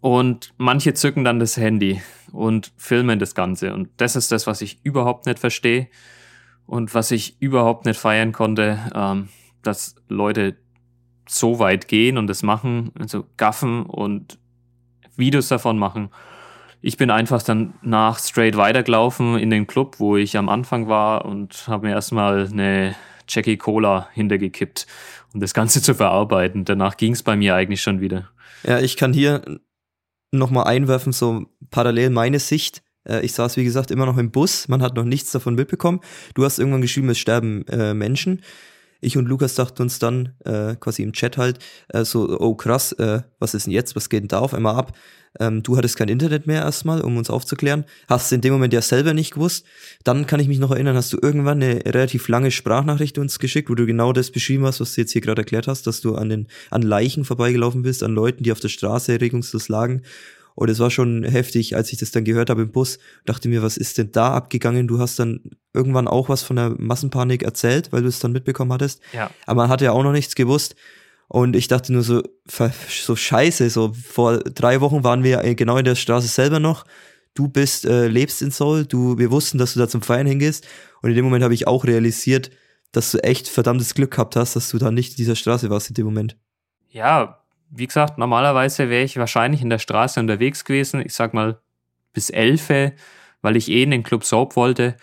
[0.00, 2.00] Und manche zücken dann das Handy
[2.32, 3.74] und filmen das Ganze.
[3.74, 5.88] Und das ist das, was ich überhaupt nicht verstehe
[6.66, 9.28] und was ich überhaupt nicht feiern konnte, ähm,
[9.62, 10.56] dass Leute
[11.28, 14.38] so weit gehen und das machen, also gaffen und
[15.16, 16.10] Videos davon machen.
[16.86, 21.24] Ich bin einfach dann nach straight weitergelaufen in den Club, wo ich am Anfang war
[21.24, 22.94] und habe mir erstmal eine
[23.26, 24.86] Jackie Cola hintergekippt,
[25.32, 26.66] um das Ganze zu verarbeiten.
[26.66, 28.28] Danach ging es bei mir eigentlich schon wieder.
[28.64, 29.60] Ja, ich kann hier
[30.30, 32.82] nochmal einwerfen, so parallel meine Sicht.
[33.08, 34.68] Äh, ich saß, wie gesagt, immer noch im Bus.
[34.68, 36.00] Man hat noch nichts davon mitbekommen.
[36.34, 38.42] Du hast irgendwann geschrieben, es sterben äh, Menschen.
[39.04, 42.92] Ich und Lukas dachten uns dann äh, quasi im Chat halt äh, so, oh krass,
[42.92, 43.94] äh, was ist denn jetzt?
[43.94, 44.96] Was geht denn da auf einmal ab?
[45.40, 47.84] Ähm, du hattest kein Internet mehr erstmal, um uns aufzuklären.
[48.08, 49.66] Hast in dem Moment ja selber nicht gewusst.
[50.04, 53.68] Dann kann ich mich noch erinnern, hast du irgendwann eine relativ lange Sprachnachricht uns geschickt,
[53.68, 56.14] wo du genau das beschrieben hast, was du jetzt hier gerade erklärt hast, dass du
[56.14, 60.02] an den an Leichen vorbeigelaufen bist, an Leuten, die auf der Straße regungslos lagen
[60.54, 62.98] Und es war schon heftig, als ich das dann gehört habe im Bus.
[63.24, 64.86] Dachte mir, was ist denn da abgegangen?
[64.86, 65.40] Du hast dann
[65.74, 69.02] irgendwann auch was von der Massenpanik erzählt, weil du es dann mitbekommen hattest.
[69.12, 69.30] Ja.
[69.46, 70.76] Aber man hatte ja auch noch nichts gewusst.
[71.28, 75.84] Und ich dachte nur so, so scheiße, so vor drei Wochen waren wir genau in
[75.84, 76.84] der Straße selber noch.
[77.34, 80.66] Du bist, äh, lebst in Seoul, du, wir wussten, dass du da zum Feiern hingehst.
[81.02, 82.50] Und in dem Moment habe ich auch realisiert,
[82.92, 85.88] dass du echt verdammtes Glück gehabt hast, dass du da nicht in dieser Straße warst
[85.88, 86.36] in dem Moment.
[86.90, 91.58] Ja, wie gesagt, normalerweise wäre ich wahrscheinlich in der Straße unterwegs gewesen, ich sag mal
[92.12, 92.68] bis elf,
[93.42, 94.96] weil ich eh in den Club Soap wollte.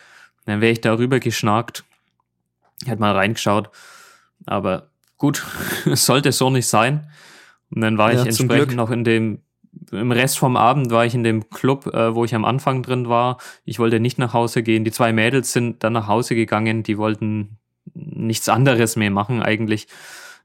[0.46, 1.84] Dann wäre ich darüber geschnackt,
[2.86, 3.70] hätte mal reingeschaut.
[4.46, 5.46] Aber gut,
[5.86, 7.10] es sollte so nicht sein.
[7.70, 9.40] Und dann war ja, ich entsprechend noch in dem,
[9.92, 13.08] im Rest vom Abend war ich in dem Club, äh, wo ich am Anfang drin
[13.08, 13.38] war.
[13.64, 14.84] Ich wollte nicht nach Hause gehen.
[14.84, 16.84] Die zwei Mädels sind dann nach Hause gegangen.
[16.84, 17.58] Die wollten
[17.94, 19.88] nichts anderes mehr machen eigentlich.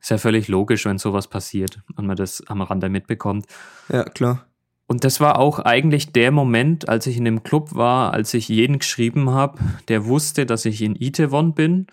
[0.00, 3.46] Ist ja völlig logisch, wenn sowas passiert und man das am Rande mitbekommt.
[3.88, 4.46] Ja, klar.
[4.86, 8.48] Und das war auch eigentlich der Moment, als ich in dem Club war, als ich
[8.48, 11.88] jeden geschrieben habe, der wusste, dass ich in Itewon bin.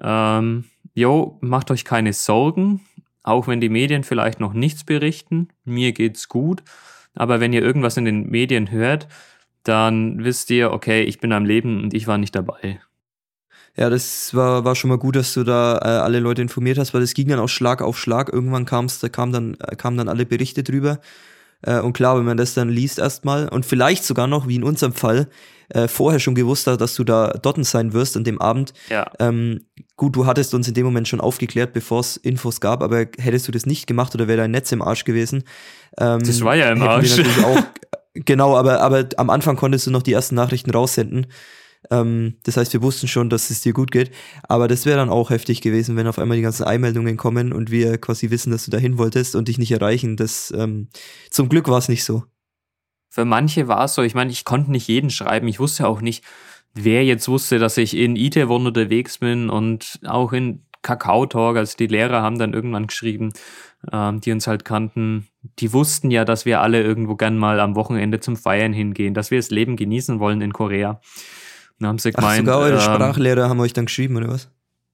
[0.00, 2.80] Ähm, jo, macht euch keine Sorgen,
[3.24, 5.48] auch wenn die Medien vielleicht noch nichts berichten.
[5.64, 6.62] Mir geht's gut.
[7.14, 9.08] Aber wenn ihr irgendwas in den Medien hört,
[9.64, 12.80] dann wisst ihr, okay, ich bin am Leben und ich war nicht dabei.
[13.76, 16.92] Ja, das war, war schon mal gut, dass du da äh, alle Leute informiert hast,
[16.92, 18.30] weil das ging dann auch Schlag auf Schlag.
[18.30, 21.00] Irgendwann kam's, da kam dann, äh, kamen dann alle Berichte drüber.
[21.62, 24.64] Äh, und klar, wenn man das dann liest erstmal und vielleicht sogar noch, wie in
[24.64, 25.28] unserem Fall,
[25.70, 28.74] äh, vorher schon gewusst hat, dass du da dort sein wirst an dem Abend.
[28.90, 29.10] Ja.
[29.18, 33.06] Ähm, gut, du hattest uns in dem Moment schon aufgeklärt, bevor es Infos gab, aber
[33.18, 35.44] hättest du das nicht gemacht oder wäre dein Netz im Arsch gewesen?
[35.98, 37.18] Ähm, das war ja im Arsch.
[37.44, 37.62] Auch,
[38.14, 41.26] genau, aber, aber am Anfang konntest du noch die ersten Nachrichten raussenden.
[41.90, 44.10] Ähm, das heißt, wir wussten schon, dass es dir gut geht.
[44.44, 47.70] Aber das wäre dann auch heftig gewesen, wenn auf einmal die ganzen Einmeldungen kommen und
[47.70, 50.16] wir quasi wissen, dass du dahin wolltest und dich nicht erreichen.
[50.16, 50.88] Das ähm,
[51.30, 52.24] zum Glück war es nicht so.
[53.08, 54.02] Für manche war es so.
[54.02, 55.48] Ich meine, ich konnte nicht jeden schreiben.
[55.48, 56.24] Ich wusste auch nicht,
[56.74, 61.56] wer jetzt wusste, dass ich in Itaewon unterwegs bin und auch in Kakao Talk.
[61.56, 63.32] Also die Lehrer haben dann irgendwann geschrieben,
[63.92, 65.28] ähm, die uns halt kannten.
[65.58, 69.30] Die wussten ja, dass wir alle irgendwo gern mal am Wochenende zum Feiern hingehen, dass
[69.30, 71.00] wir das Leben genießen wollen in Korea.
[71.82, 74.48] Dann haben sie gemeint, Ach, sogar eure ähm, Sprachlehrer haben euch dann geschrieben, oder was?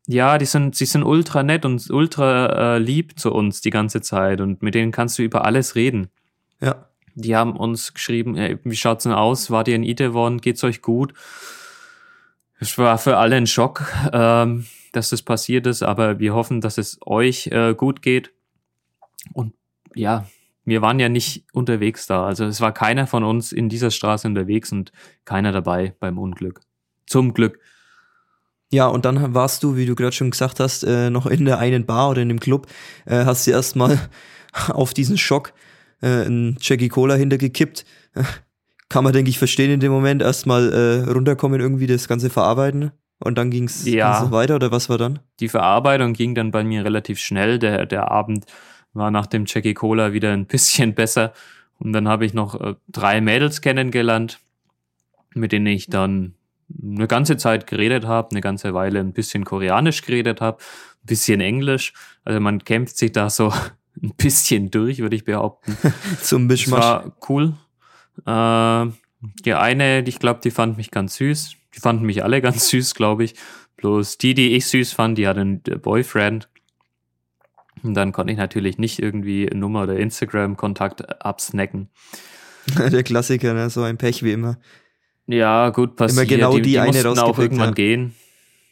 [0.06, 4.00] Ja, die sind, sie sind ultra nett und ultra äh, lieb zu uns die ganze
[4.00, 6.08] Zeit und mit denen kannst du über alles reden.
[6.62, 6.86] Ja.
[7.14, 9.50] Die haben uns geschrieben, ey, wie schaut's denn aus?
[9.50, 10.40] Wart ihr in Itaewon?
[10.40, 11.12] Geht's euch gut?
[12.58, 16.78] Es war für alle ein Schock, ähm, dass das passiert ist, aber wir hoffen, dass
[16.78, 18.32] es euch äh, gut geht.
[19.34, 19.52] Und
[19.94, 20.26] ja,
[20.64, 22.24] wir waren ja nicht unterwegs da.
[22.24, 24.90] Also es war keiner von uns in dieser Straße unterwegs und
[25.26, 26.62] keiner dabei beim Unglück.
[27.08, 27.58] Zum Glück.
[28.70, 31.58] Ja, und dann warst du, wie du gerade schon gesagt hast, äh, noch in der
[31.58, 32.66] einen Bar oder in dem Club,
[33.06, 33.98] äh, hast du erstmal
[34.68, 35.52] auf diesen Schock
[36.02, 37.84] äh, ein Jackie Cola hintergekippt.
[38.90, 40.22] Kann man, denke ich, verstehen in dem Moment.
[40.22, 42.92] Erstmal äh, runterkommen, irgendwie das Ganze verarbeiten.
[43.20, 44.30] Und dann ging es ja.
[44.30, 45.18] weiter, oder was war dann?
[45.40, 47.58] Die Verarbeitung ging dann bei mir relativ schnell.
[47.58, 48.46] Der, der Abend
[48.92, 51.32] war nach dem Jackie Cola wieder ein bisschen besser.
[51.78, 54.38] Und dann habe ich noch äh, drei Mädels kennengelernt,
[55.34, 56.34] mit denen ich dann
[56.82, 60.58] eine ganze Zeit geredet habe, eine ganze Weile ein bisschen Koreanisch geredet habe,
[61.02, 61.92] ein bisschen Englisch.
[62.24, 63.52] Also man kämpft sich da so
[64.02, 65.76] ein bisschen durch, würde ich behaupten.
[66.22, 66.80] Zum Mischmasch.
[66.80, 67.54] Das war cool.
[68.26, 68.92] Äh,
[69.44, 71.56] die eine, ich glaube, die fand mich ganz süß.
[71.74, 73.34] Die fanden mich alle ganz süß, glaube ich.
[73.76, 76.48] Bloß die, die ich süß fand, die hatte einen Boyfriend.
[77.82, 81.88] Und dann konnte ich natürlich nicht irgendwie Nummer oder Instagram-Kontakt absnacken.
[82.76, 83.70] Der Klassiker, ne?
[83.70, 84.58] so ein Pech wie immer.
[85.28, 86.30] Ja, gut, passiert.
[86.30, 87.74] Immer genau die, die, die eine auch irgendwann ja.
[87.74, 88.14] gehen.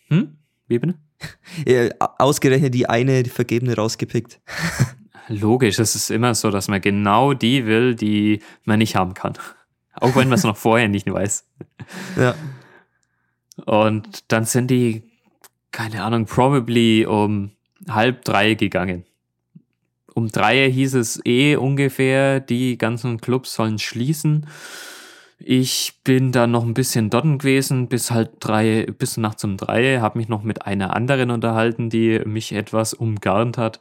[0.08, 0.36] Hm?
[0.66, 0.94] Wie bitte?
[1.66, 1.88] Ja,
[2.18, 4.40] ausgerechnet die eine die Vergebene rausgepickt.
[5.28, 9.32] Logisch, es ist immer so, dass man genau die will, die man nicht haben kann.
[9.94, 11.44] Auch wenn man es noch vorher nicht weiß.
[12.18, 12.34] Ja.
[13.64, 15.04] Und dann sind die,
[15.72, 17.52] keine Ahnung, probably um
[17.88, 19.04] halb drei gegangen.
[20.14, 24.46] Um drei hieß es eh ungefähr, die ganzen Clubs sollen schließen.
[25.38, 30.00] Ich bin dann noch ein bisschen dort gewesen, bis halt drei, bis nachts um drei,
[30.00, 33.80] habe mich noch mit einer anderen unterhalten, die mich etwas umgarnt hat.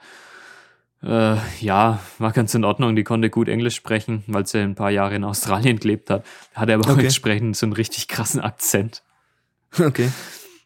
[1.01, 2.95] Äh, ja, war ganz in Ordnung.
[2.95, 6.25] Die konnte gut Englisch sprechen, weil sie ein paar Jahre in Australien gelebt hat.
[6.55, 9.03] Hatte aber auch entsprechend so einen richtig krassen Akzent.
[9.79, 10.09] Okay.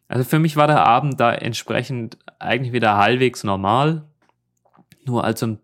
[0.08, 4.06] Also für mich war der Abend da entsprechend eigentlich wieder halbwegs normal.
[5.06, 5.60] Nur als um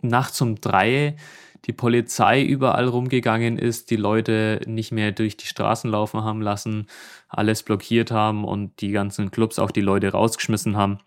[0.00, 1.16] nachts um drei
[1.66, 6.86] die Polizei überall rumgegangen ist, die Leute nicht mehr durch die Straßen laufen haben lassen,
[7.28, 10.98] alles blockiert haben und die ganzen Clubs auch die Leute rausgeschmissen haben,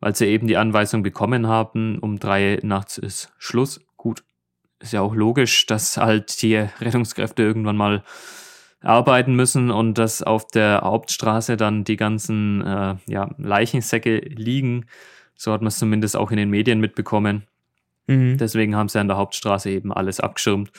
[0.00, 3.80] weil sie eben die Anweisung bekommen haben, um drei nachts ist Schluss.
[3.96, 4.22] Gut,
[4.80, 8.04] ist ja auch logisch, dass halt die Rettungskräfte irgendwann mal
[8.82, 14.86] arbeiten müssen und dass auf der Hauptstraße dann die ganzen äh, ja, Leichensäcke liegen.
[15.34, 17.46] So hat man es zumindest auch in den Medien mitbekommen.
[18.06, 18.38] Mhm.
[18.38, 20.70] Deswegen haben sie an der Hauptstraße eben alles abgeschirmt.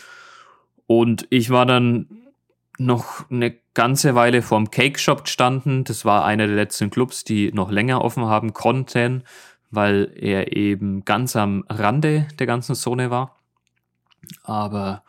[0.87, 2.07] Und ich war dann
[2.77, 5.83] noch eine ganze Weile vorm Cake Shop gestanden.
[5.83, 9.23] Das war einer der letzten Clubs, die noch länger offen haben konnten,
[9.71, 13.37] weil er eben ganz am Rande der ganzen Zone war.
[14.43, 15.03] Aber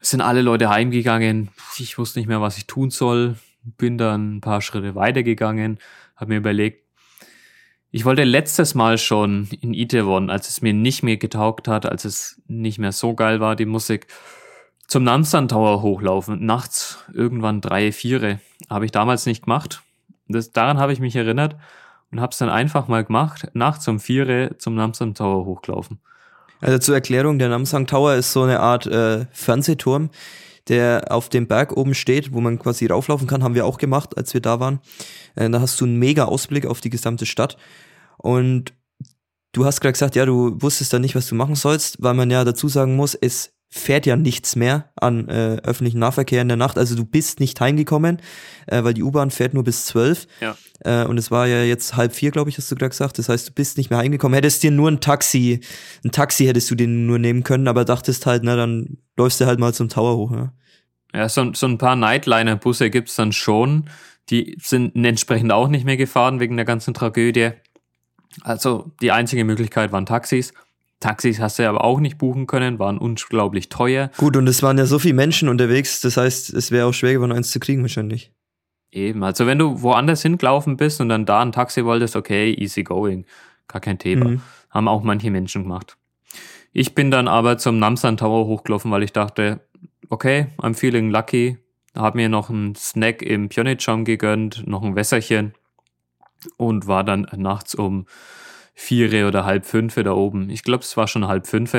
[0.00, 1.50] es sind alle Leute heimgegangen.
[1.78, 3.36] Ich wusste nicht mehr, was ich tun soll.
[3.62, 5.78] Bin dann ein paar Schritte weitergegangen,
[6.16, 6.84] habe mir überlegt,
[7.90, 12.04] ich wollte letztes Mal schon in Itaewon, als es mir nicht mehr getaugt hat, als
[12.04, 14.06] es nicht mehr so geil war, die Musik,
[14.86, 16.44] zum Namsan Tower hochlaufen.
[16.44, 18.40] Nachts irgendwann drei, vier.
[18.68, 19.82] Habe ich damals nicht gemacht.
[20.26, 21.56] Das, daran habe ich mich erinnert
[22.10, 23.48] und habe es dann einfach mal gemacht.
[23.54, 26.00] Nachts um vier zum Namsan Tower hochlaufen.
[26.60, 30.10] Also zur Erklärung, der Namsang Tower ist so eine Art äh, Fernsehturm,
[30.68, 34.16] der auf dem Berg oben steht, wo man quasi rauflaufen kann, haben wir auch gemacht,
[34.16, 34.80] als wir da waren.
[35.34, 37.56] Äh, da hast du einen mega Ausblick auf die gesamte Stadt.
[38.18, 38.74] Und
[39.52, 42.30] du hast gerade gesagt, ja, du wusstest da nicht, was du machen sollst, weil man
[42.30, 46.56] ja dazu sagen muss, es fährt ja nichts mehr an äh, öffentlichen Nahverkehr in der
[46.56, 46.76] Nacht.
[46.76, 48.20] Also du bist nicht heimgekommen,
[48.66, 50.26] äh, weil die U-Bahn fährt nur bis zwölf.
[50.40, 50.56] Ja.
[50.80, 53.18] Äh, und es war ja jetzt halb vier, glaube ich, hast du gerade gesagt.
[53.18, 54.34] Das heißt, du bist nicht mehr heimgekommen.
[54.34, 55.60] Hättest dir nur ein Taxi,
[56.04, 59.46] ein Taxi hättest du den nur nehmen können, aber dachtest halt, na, dann läufst du
[59.46, 60.32] halt mal zum Tower hoch.
[60.32, 60.52] Ja,
[61.14, 63.88] ja so, so ein paar Nightliner-Busse gibt's dann schon.
[64.30, 67.50] Die sind entsprechend auch nicht mehr gefahren wegen der ganzen Tragödie.
[68.42, 70.52] Also die einzige Möglichkeit waren Taxis.
[71.00, 74.10] Taxis hast du aber auch nicht buchen können, waren unglaublich teuer.
[74.18, 77.14] Gut, und es waren ja so viele Menschen unterwegs, das heißt, es wäre auch schwer
[77.14, 78.32] geworden, eins zu kriegen wahrscheinlich.
[78.92, 82.82] Eben, also wenn du woanders hingelaufen bist und dann da ein Taxi wolltest, okay, easy
[82.82, 83.24] going,
[83.66, 84.30] gar kein Thema.
[84.30, 84.40] Mhm.
[84.68, 85.96] Haben auch manche Menschen gemacht.
[86.72, 89.60] Ich bin dann aber zum Namsan Tower hochgelaufen, weil ich dachte,
[90.08, 91.58] okay, I'm feeling lucky.
[91.96, 95.54] Hab mir noch einen Snack im Pyeongchang gegönnt, noch ein Wässerchen
[96.56, 98.06] und war dann nachts um
[98.80, 100.48] vier oder halb fünf da oben.
[100.48, 101.74] Ich glaube, es war schon halb fünf.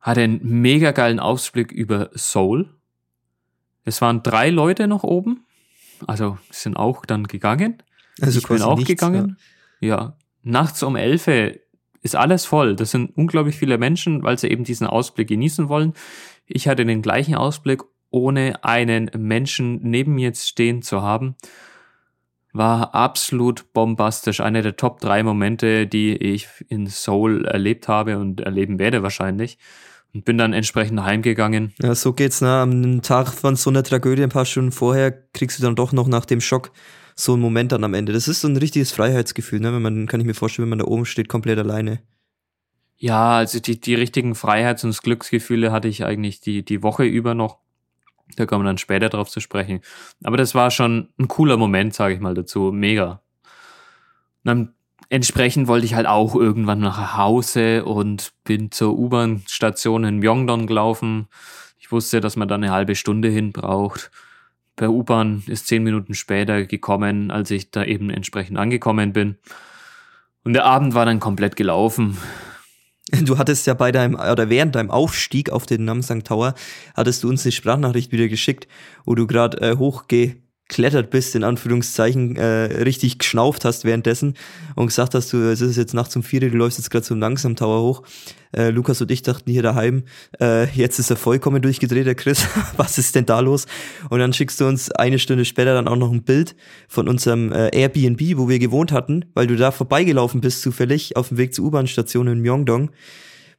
[0.00, 2.70] Hatte einen mega geilen Ausblick über Seoul.
[3.84, 5.44] Es waren drei Leute noch oben.
[6.06, 7.82] Also sind auch dann gegangen.
[8.20, 9.36] Also ich bin auch nichts, gegangen.
[9.80, 9.88] Ja.
[9.88, 10.16] ja.
[10.44, 12.76] Nachts um elf ist alles voll.
[12.76, 15.92] Das sind unglaublich viele Menschen, weil sie eben diesen Ausblick genießen wollen.
[16.46, 21.34] Ich hatte den gleichen Ausblick, ohne einen Menschen neben mir jetzt stehen zu haben
[22.52, 24.40] war absolut bombastisch.
[24.40, 29.58] Einer der Top drei Momente, die ich in Seoul erlebt habe und erleben werde wahrscheinlich.
[30.14, 31.74] Und bin dann entsprechend heimgegangen.
[31.82, 32.50] Ja, so geht's, ne?
[32.50, 36.08] Am Tag von so einer Tragödie, ein paar Stunden vorher, kriegst du dann doch noch
[36.08, 36.72] nach dem Schock
[37.14, 38.12] so einen Moment dann am Ende.
[38.12, 39.72] Das ist so ein richtiges Freiheitsgefühl, ne?
[39.72, 42.00] Wenn man, kann ich mir vorstellen, wenn man da oben steht, komplett alleine.
[42.96, 47.34] Ja, also die, die richtigen Freiheits- und Glücksgefühle hatte ich eigentlich die, die Woche über
[47.34, 47.58] noch.
[48.36, 49.80] Da kommen wir dann später drauf zu sprechen.
[50.22, 52.70] Aber das war schon ein cooler Moment, sage ich mal dazu.
[52.72, 53.20] Mega.
[54.44, 54.74] Und dann
[55.08, 61.28] entsprechend wollte ich halt auch irgendwann nach Hause und bin zur U-Bahn-Station in Myeongdong gelaufen.
[61.78, 64.10] Ich wusste, dass man da eine halbe Stunde hin braucht.
[64.76, 69.38] Per U-Bahn ist zehn Minuten später gekommen, als ich da eben entsprechend angekommen bin.
[70.44, 72.16] Und der Abend war dann komplett gelaufen.
[73.24, 76.54] Du hattest ja bei deinem, oder während deinem Aufstieg auf den Namsang Tower,
[76.94, 78.68] hattest du uns eine Sprachnachricht wieder geschickt,
[79.04, 80.36] wo du gerade äh, hochge
[80.68, 84.34] geklettert bist, in Anführungszeichen, äh, richtig geschnauft hast währenddessen
[84.76, 87.14] und gesagt hast, du, es ist jetzt nachts um vier, du läufst jetzt gerade so
[87.14, 88.02] langsam Tower hoch.
[88.54, 90.04] Äh, Lukas und ich dachten hier daheim,
[90.40, 92.46] äh, jetzt ist er vollkommen durchgedreht, der Chris.
[92.76, 93.66] Was ist denn da los?
[94.10, 96.54] Und dann schickst du uns eine Stunde später dann auch noch ein Bild
[96.86, 101.28] von unserem äh, Airbnb, wo wir gewohnt hatten, weil du da vorbeigelaufen bist zufällig auf
[101.28, 102.90] dem Weg zur U-Bahn-Station in Myeongdong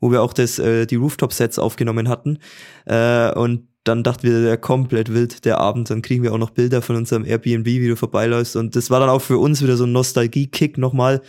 [0.01, 2.39] wo wir auch das, äh, die Rooftop-Sets aufgenommen hatten.
[2.85, 5.89] Äh, und dann dachten wir, der komplett wild, der Abend.
[5.89, 8.55] Dann kriegen wir auch noch Bilder von unserem Airbnb, wie du vorbeiläufst.
[8.55, 11.21] Und das war dann auch für uns wieder so ein Nostalgie-Kick nochmal,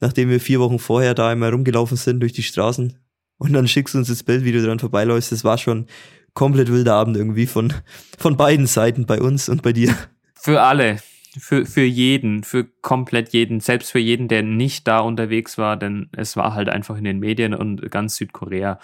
[0.00, 2.98] nachdem wir vier Wochen vorher da einmal rumgelaufen sind durch die Straßen.
[3.38, 5.32] Und dann schickst du uns das Bild, wie du dran vorbeiläufst.
[5.32, 5.86] Das war schon
[6.34, 7.72] komplett wilder Abend irgendwie von,
[8.18, 9.94] von beiden Seiten, bei uns und bei dir.
[10.34, 10.98] Für alle.
[11.36, 16.08] Für, für jeden, für komplett jeden, selbst für jeden, der nicht da unterwegs war, denn
[16.12, 18.78] es war halt einfach in den Medien und ganz Südkorea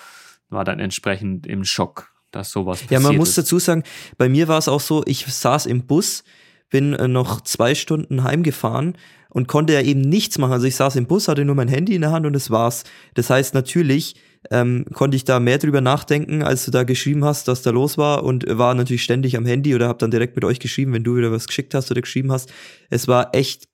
[0.49, 2.91] war dann entsprechend im Schock dass sowas passiert.
[2.93, 3.83] Ja, man muss dazu sagen,
[4.19, 6.25] bei mir war es auch so, ich saß im Bus,
[6.71, 8.97] bin äh, noch zwei Stunden heimgefahren
[9.29, 10.53] und konnte ja eben nichts machen.
[10.53, 12.85] Also ich saß im Bus, hatte nur mein Handy in der Hand und das war's.
[13.15, 14.17] Das heißt, natürlich
[14.51, 17.99] ähm, konnte ich da mehr drüber nachdenken, als du da geschrieben hast, was da los
[17.99, 21.05] war und war natürlich ständig am Handy oder hab dann direkt mit euch geschrieben, wenn
[21.05, 22.53] du wieder was geschickt hast oder geschrieben hast.
[22.89, 23.70] Es war echt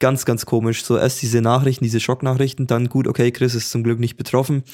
[0.00, 0.82] ganz, ganz komisch.
[0.82, 4.64] So erst diese Nachrichten, diese Schocknachrichten, dann gut, okay, Chris ist zum Glück nicht betroffen.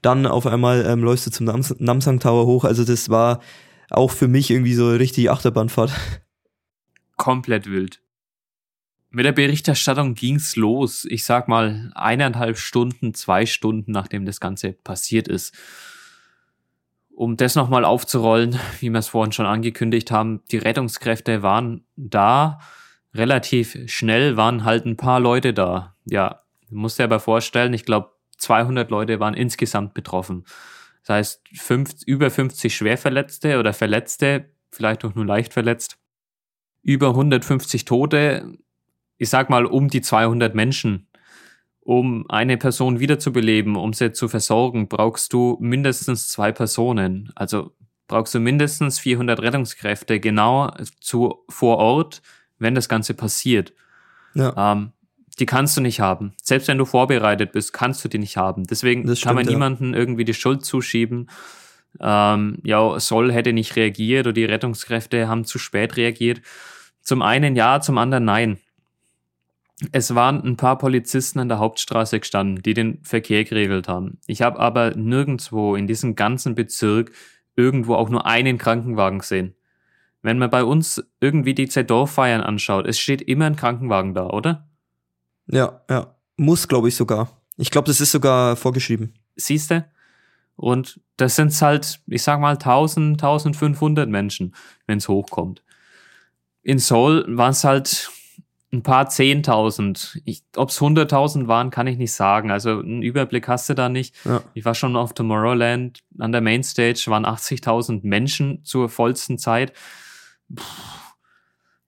[0.00, 2.64] Dann auf einmal ähm, läufst du zum Nams Namsang Tower hoch.
[2.64, 3.40] Also das war
[3.90, 5.92] auch für mich irgendwie so richtig Achterbahnfahrt.
[7.16, 8.00] Komplett wild.
[9.10, 11.06] Mit der Berichterstattung ging's los.
[11.08, 15.54] Ich sag mal eineinhalb Stunden, zwei Stunden, nachdem das Ganze passiert ist.
[17.14, 22.58] Um das nochmal aufzurollen, wie wir es vorhin schon angekündigt haben, die Rettungskräfte waren da.
[23.16, 25.96] Relativ schnell waren halt ein paar Leute da.
[26.04, 30.44] Ja, musst dir aber vorstellen, ich glaube 200 Leute waren insgesamt betroffen.
[31.04, 35.98] Das heißt, fünf, über 50 Schwerverletzte oder Verletzte, vielleicht auch nur leicht verletzt.
[36.82, 38.58] Über 150 Tote,
[39.16, 41.08] ich sag mal um die 200 Menschen.
[41.80, 47.30] Um eine Person wiederzubeleben, um sie zu versorgen, brauchst du mindestens zwei Personen.
[47.36, 47.72] Also
[48.08, 52.22] brauchst du mindestens 400 Rettungskräfte genau zu, vor Ort,
[52.58, 53.72] wenn das Ganze passiert.
[54.34, 54.72] Ja.
[54.72, 54.92] Ähm,
[55.38, 56.32] die kannst du nicht haben.
[56.42, 58.64] Selbst wenn du vorbereitet bist, kannst du die nicht haben.
[58.64, 59.50] Deswegen stimmt, kann man ja.
[59.50, 61.28] niemanden irgendwie die Schuld zuschieben.
[62.00, 66.40] Ähm, ja, Soll hätte nicht reagiert oder die Rettungskräfte haben zu spät reagiert.
[67.02, 68.58] Zum einen ja, zum anderen nein.
[69.92, 74.18] Es waren ein paar Polizisten an der Hauptstraße gestanden, die den Verkehr geregelt haben.
[74.26, 77.12] Ich habe aber nirgendwo in diesem ganzen Bezirk
[77.56, 79.54] irgendwo auch nur einen Krankenwagen gesehen.
[80.26, 84.68] Wenn man bei uns irgendwie die Z-Dorf-Feiern anschaut, es steht immer ein Krankenwagen da, oder?
[85.46, 86.16] Ja, ja.
[86.36, 87.40] Muss, glaube ich, sogar.
[87.56, 89.14] Ich glaube, das ist sogar vorgeschrieben.
[89.36, 89.86] Siehste?
[90.56, 94.52] Und das sind halt, ich sag mal, 1000, 1500 Menschen,
[94.88, 95.62] wenn es hochkommt.
[96.62, 98.10] In Seoul waren es halt
[98.72, 100.20] ein paar Zehntausend.
[100.56, 102.50] Ob es hunderttausend waren, kann ich nicht sagen.
[102.50, 104.16] Also einen Überblick hast du da nicht.
[104.24, 104.42] Ja.
[104.54, 106.00] Ich war schon auf Tomorrowland.
[106.18, 109.72] An der Mainstage waren 80.000 Menschen zur vollsten Zeit.
[110.54, 110.64] Puh.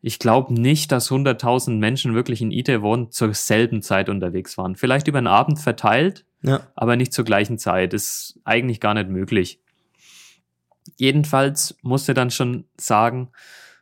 [0.01, 4.77] Ich glaube nicht, dass 100.000 Menschen wirklich in Itaewon zur selben Zeit unterwegs waren.
[4.77, 6.61] Vielleicht über den Abend verteilt, ja.
[6.77, 7.93] aber nicht zur gleichen Zeit.
[7.93, 9.61] Ist eigentlich gar nicht möglich.
[10.97, 13.33] Jedenfalls musste dann schon sagen,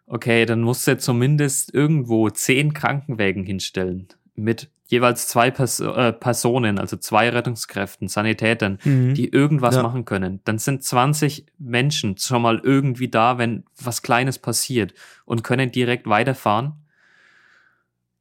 [0.07, 6.79] Okay, dann musst du zumindest irgendwo zehn Krankenwägen hinstellen mit jeweils zwei Pers äh, Personen,
[6.79, 9.15] also zwei Rettungskräften, Sanitätern, mhm.
[9.15, 9.83] die irgendwas ja.
[9.83, 10.41] machen können.
[10.45, 14.95] Dann sind 20 Menschen schon mal irgendwie da, wenn was Kleines passiert
[15.25, 16.75] und können direkt weiterfahren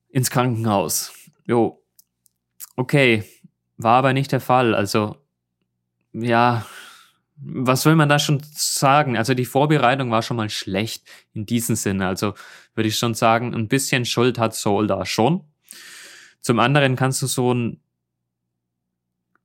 [0.09, 1.13] ins Krankenhaus.
[1.45, 1.83] Jo,
[2.75, 3.23] okay,
[3.77, 4.73] war aber nicht der Fall.
[4.73, 5.17] Also,
[6.13, 6.65] ja,
[7.37, 9.17] was will man da schon sagen?
[9.17, 12.07] Also die Vorbereitung war schon mal schlecht in diesem Sinne.
[12.07, 12.33] Also
[12.73, 15.43] würde ich schon sagen, ein bisschen Schuld hat Soul da schon.
[16.45, 17.79] Zum anderen kannst du so ein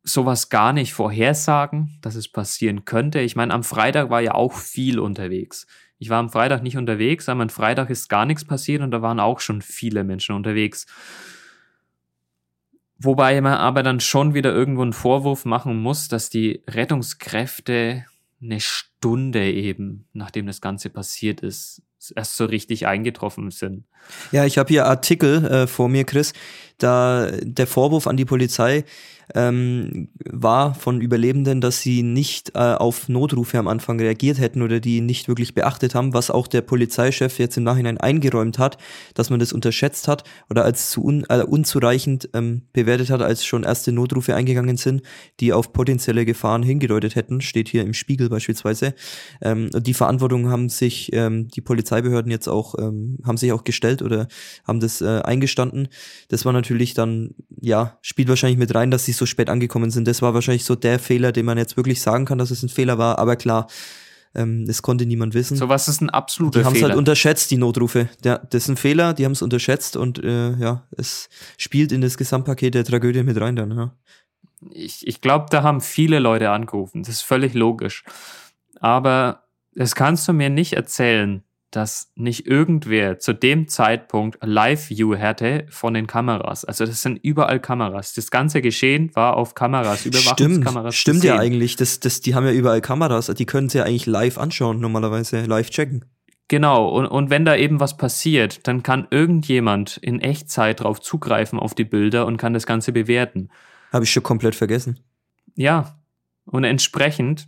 [0.02, 3.20] sowas gar nicht vorhersagen, dass es passieren könnte.
[3.20, 5.66] Ich meine, am Freitag war ja auch viel unterwegs.
[5.96, 9.00] Ich war am Freitag nicht unterwegs, aber am Freitag ist gar nichts passiert und da
[9.00, 10.84] waren auch schon viele Menschen unterwegs.
[12.98, 18.04] Wobei man aber dann schon wieder irgendwo einen Vorwurf machen muss, dass die Rettungskräfte
[18.42, 21.80] eine Stunde eben, nachdem das Ganze passiert ist,
[22.14, 23.84] erst so richtig eingetroffen sind.
[24.32, 26.32] Ja, ich habe hier Artikel äh, vor mir, Chris.
[26.78, 28.84] Da der Vorwurf an die Polizei
[29.34, 34.80] ähm, war von Überlebenden, dass sie nicht äh, auf Notrufe am Anfang reagiert hätten oder
[34.80, 38.78] die nicht wirklich beachtet haben, was auch der Polizeichef jetzt im Nachhinein eingeräumt hat,
[39.14, 43.44] dass man das unterschätzt hat oder als zu un, äh, unzureichend ähm, bewertet hat, als
[43.44, 45.02] schon erste Notrufe eingegangen sind,
[45.40, 48.94] die auf potenzielle Gefahren hingedeutet hätten, steht hier im Spiegel beispielsweise.
[49.42, 54.02] Ähm, die Verantwortung haben sich ähm, die Polizeibehörden jetzt auch, ähm, haben sich auch gestellt
[54.02, 54.28] oder
[54.66, 55.88] haben das äh, eingestanden.
[56.28, 60.08] Das war natürlich dann, ja, spielt wahrscheinlich mit rein, dass sie so spät angekommen sind.
[60.08, 62.68] Das war wahrscheinlich so der Fehler, den man jetzt wirklich sagen kann, dass es ein
[62.68, 63.18] Fehler war.
[63.20, 63.68] Aber klar,
[64.34, 65.56] ähm, das konnte niemand wissen.
[65.56, 66.62] So was ist ein absoluter Fehler.
[66.62, 68.08] Die haben es halt unterschätzt, die Notrufe.
[68.24, 72.00] Ja, das ist ein Fehler, die haben es unterschätzt und äh, ja, es spielt in
[72.00, 73.70] das Gesamtpaket der Tragödie mit rein dann.
[73.70, 73.94] Ja.
[74.72, 77.02] Ich, ich glaube, da haben viele Leute angerufen.
[77.02, 78.04] Das ist völlig logisch.
[78.78, 85.66] Aber das kannst du mir nicht erzählen, dass nicht irgendwer zu dem Zeitpunkt Live-View hatte
[85.70, 86.64] von den Kameras.
[86.64, 88.12] Also das sind überall Kameras.
[88.14, 90.94] Das ganze Geschehen war auf Kameras, Überwachungskameras.
[90.94, 91.76] Stimmt, stimmt ja eigentlich.
[91.76, 93.26] Das, das, die haben ja überall Kameras.
[93.26, 96.04] Die können sie ja eigentlich live anschauen, normalerweise live checken.
[96.48, 101.60] Genau, und, und wenn da eben was passiert, dann kann irgendjemand in Echtzeit drauf zugreifen
[101.60, 103.50] auf die Bilder und kann das Ganze bewerten.
[103.92, 104.98] Habe ich schon komplett vergessen.
[105.54, 106.00] Ja,
[106.46, 107.46] und entsprechend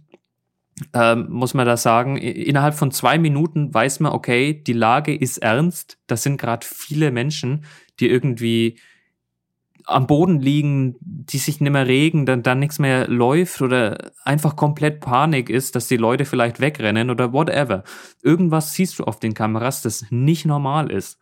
[0.92, 5.38] ähm, muss man da sagen, innerhalb von zwei Minuten weiß man, okay, die Lage ist
[5.38, 5.98] ernst.
[6.06, 7.64] Das sind gerade viele Menschen,
[8.00, 8.78] die irgendwie
[9.86, 14.56] am Boden liegen, die sich nicht mehr regen, dann, dann nichts mehr läuft oder einfach
[14.56, 17.82] komplett Panik ist, dass die Leute vielleicht wegrennen oder whatever.
[18.22, 21.18] Irgendwas siehst du auf den Kameras, das nicht normal ist.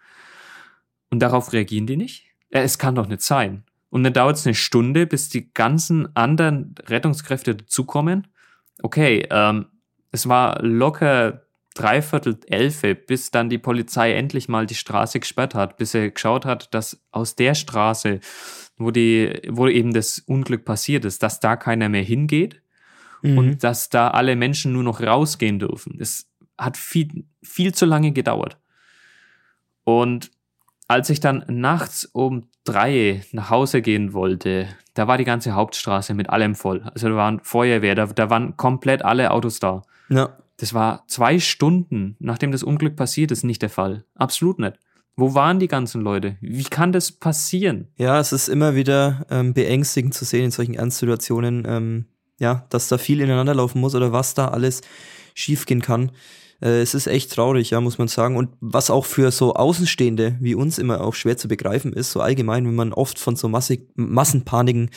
[1.11, 2.27] Und darauf reagieren die nicht.
[2.53, 3.65] Ja, es kann doch nicht sein.
[3.89, 8.29] Und dann dauert es eine Stunde, bis die ganzen anderen Rettungskräfte dazukommen.
[8.83, 9.67] Okay, ähm,
[10.11, 15.77] es war locker dreiviertel elfe, bis dann die Polizei endlich mal die Straße gesperrt hat,
[15.77, 18.21] bis er geschaut hat, dass aus der Straße,
[18.77, 22.63] wo die, wo eben das Unglück passiert ist, dass da keiner mehr hingeht
[23.23, 23.39] mhm.
[23.39, 25.97] und dass da alle Menschen nur noch rausgehen dürfen.
[26.01, 26.29] Es
[26.59, 28.59] hat viel, viel zu lange gedauert.
[29.85, 30.31] Und
[30.91, 36.15] als ich dann nachts um drei nach Hause gehen wollte, da war die ganze Hauptstraße
[36.15, 36.83] mit allem voll.
[36.83, 39.83] Also da waren Feuerwehr, da, da waren komplett alle Autos da.
[40.09, 40.37] Ja.
[40.57, 44.05] Das war zwei Stunden, nachdem das Unglück passiert ist, nicht der Fall.
[44.17, 44.81] Absolut nicht.
[45.15, 46.37] Wo waren die ganzen Leute?
[46.41, 47.87] Wie kann das passieren?
[47.97, 52.07] Ja, es ist immer wieder ähm, beängstigend zu sehen in solchen Ernstsituationen, ähm,
[52.41, 54.81] ja, dass da viel ineinander laufen muss oder was da alles
[55.35, 56.11] schiefgehen kann.
[56.63, 58.37] Äh, es ist echt traurig, ja, muss man sagen.
[58.37, 62.21] Und was auch für so Außenstehende wie uns immer auch schwer zu begreifen ist, so
[62.21, 64.91] allgemein, wenn man oft von so Massig Massenpaniken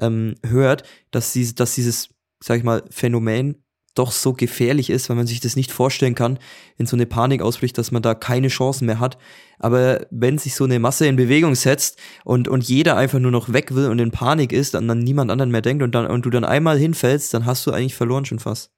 [0.00, 2.10] ähm, hört, dass, sie, dass dieses,
[2.42, 3.56] sag ich mal, Phänomen
[3.94, 6.38] doch so gefährlich ist, weil man sich das nicht vorstellen kann,
[6.78, 9.18] wenn so eine Panik ausbricht, dass man da keine Chancen mehr hat.
[9.58, 13.52] Aber wenn sich so eine Masse in Bewegung setzt und, und jeder einfach nur noch
[13.52, 16.24] weg will und in Panik ist, dann, dann niemand anderen mehr denkt und, dann, und
[16.24, 18.70] du dann einmal hinfällst, dann hast du eigentlich verloren schon fast.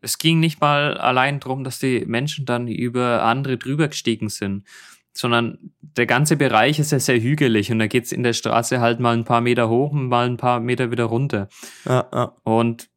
[0.00, 4.64] Es ging nicht mal allein darum, dass die Menschen dann über andere drüber gestiegen sind,
[5.12, 9.00] sondern der ganze Bereich ist ja sehr hügelig und da geht's in der Straße halt
[9.00, 11.48] mal ein paar Meter hoch und mal ein paar Meter wieder runter.
[11.84, 12.36] Ja, ja.
[12.44, 12.88] Und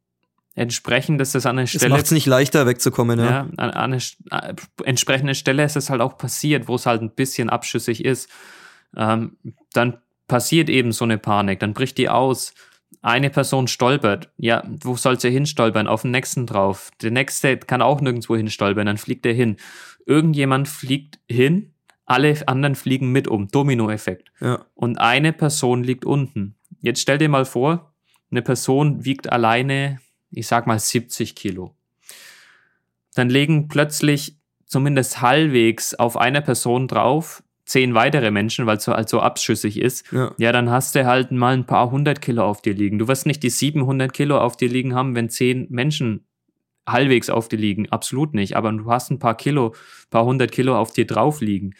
[0.54, 1.86] entsprechend ist es an der Stelle.
[1.86, 3.24] Es macht es nicht leichter wegzukommen, ja.
[3.24, 3.98] ja an, an einer
[4.30, 8.30] äh, entsprechenden Stelle ist es halt auch passiert, wo es halt ein bisschen abschüssig ist.
[8.96, 9.36] Ähm,
[9.72, 9.98] dann
[10.28, 12.54] passiert eben so eine Panik, dann bricht die aus.
[13.04, 14.30] Eine Person stolpert.
[14.38, 15.86] Ja, wo soll sie hinstolpern?
[15.86, 16.90] Auf den nächsten drauf.
[17.02, 19.56] Der nächste kann auch nirgendwo hinstolpern, dann fliegt er hin.
[20.06, 21.74] Irgendjemand fliegt hin,
[22.06, 23.48] alle anderen fliegen mit um.
[23.48, 24.32] Dominoeffekt.
[24.40, 24.64] Ja.
[24.74, 26.56] Und eine Person liegt unten.
[26.80, 27.92] Jetzt stell dir mal vor,
[28.30, 29.98] eine Person wiegt alleine
[30.34, 31.74] ich sag mal 70 Kilo.
[33.14, 34.36] Dann legen plötzlich
[34.66, 39.80] zumindest halbwegs auf einer Person drauf zehn weitere Menschen, weil es so, halt so abschüssig
[39.80, 40.32] ist, ja.
[40.38, 42.98] ja, dann hast du halt mal ein paar hundert Kilo auf dir liegen.
[42.98, 46.26] Du wirst nicht die 700 Kilo auf dir liegen haben, wenn zehn Menschen
[46.86, 47.88] halbwegs auf dir liegen.
[47.90, 48.56] Absolut nicht.
[48.56, 49.74] Aber du hast ein paar Kilo,
[50.10, 51.74] paar hundert Kilo auf dir drauf liegen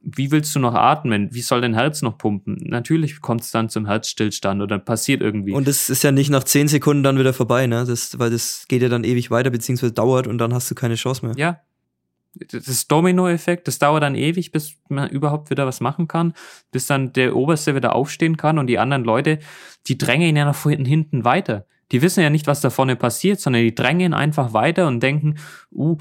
[0.00, 1.28] wie willst du noch atmen?
[1.32, 2.56] Wie soll dein Herz noch pumpen?
[2.60, 5.52] Natürlich kommt es dann zum Herzstillstand oder passiert irgendwie.
[5.52, 7.84] Und das ist ja nicht nach zehn Sekunden dann wieder vorbei, ne?
[7.84, 10.94] Das, weil das geht ja dann ewig weiter, beziehungsweise dauert und dann hast du keine
[10.94, 11.34] Chance mehr.
[11.36, 11.60] Ja.
[12.50, 16.34] Das Domino-Effekt, das dauert dann ewig, bis man überhaupt wieder was machen kann,
[16.70, 19.38] bis dann der Oberste wieder aufstehen kann und die anderen Leute,
[19.86, 21.66] die drängen ihn ja nach hinten weiter.
[21.90, 25.36] Die wissen ja nicht, was da vorne passiert, sondern die drängen einfach weiter und denken,
[25.72, 25.96] uh,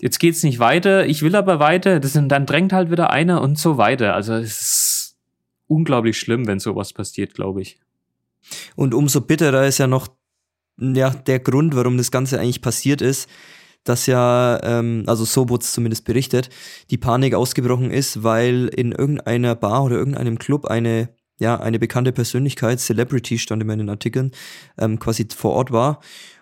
[0.00, 3.40] jetzt geht's nicht weiter, ich will aber weiter, das sind, dann drängt halt wieder einer
[3.40, 4.14] und so weiter.
[4.14, 5.18] Also es ist
[5.66, 7.78] unglaublich schlimm, wenn sowas passiert, glaube ich.
[8.76, 10.08] Und umso bitterer ist ja noch
[10.80, 13.28] ja, der Grund, warum das Ganze eigentlich passiert ist,
[13.84, 16.50] dass ja, ähm, also so wurde es zumindest berichtet,
[16.90, 21.08] die Panik ausgebrochen ist, weil in irgendeiner Bar oder irgendeinem Club eine
[21.40, 24.32] ja, eine bekannte Persönlichkeit, Celebrity stand in meinen Artikeln,
[24.76, 26.00] ähm, quasi vor Ort war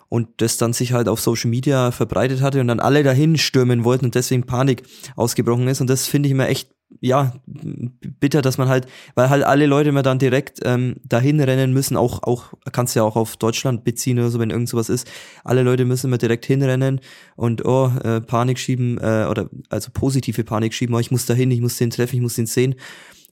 [0.08, 3.84] und das dann sich halt auf Social Media verbreitet hatte und dann alle dahin stürmen
[3.84, 4.82] wollten und deswegen Panik
[5.16, 5.80] ausgebrochen ist.
[5.80, 6.70] Und das finde ich immer echt,
[7.00, 11.72] ja, bitter, dass man halt, weil halt alle Leute immer dann direkt ähm, dahin rennen
[11.72, 14.88] müssen, auch, auch, kannst du ja auch auf Deutschland beziehen oder so, wenn irgend sowas
[14.88, 15.06] ist.
[15.44, 17.00] Alle Leute müssen immer direkt hinrennen
[17.34, 21.50] und oh, äh, Panik schieben, äh, oder also positive Panik schieben, oh, ich muss dahin,
[21.50, 22.76] ich muss den treffen, ich muss den sehen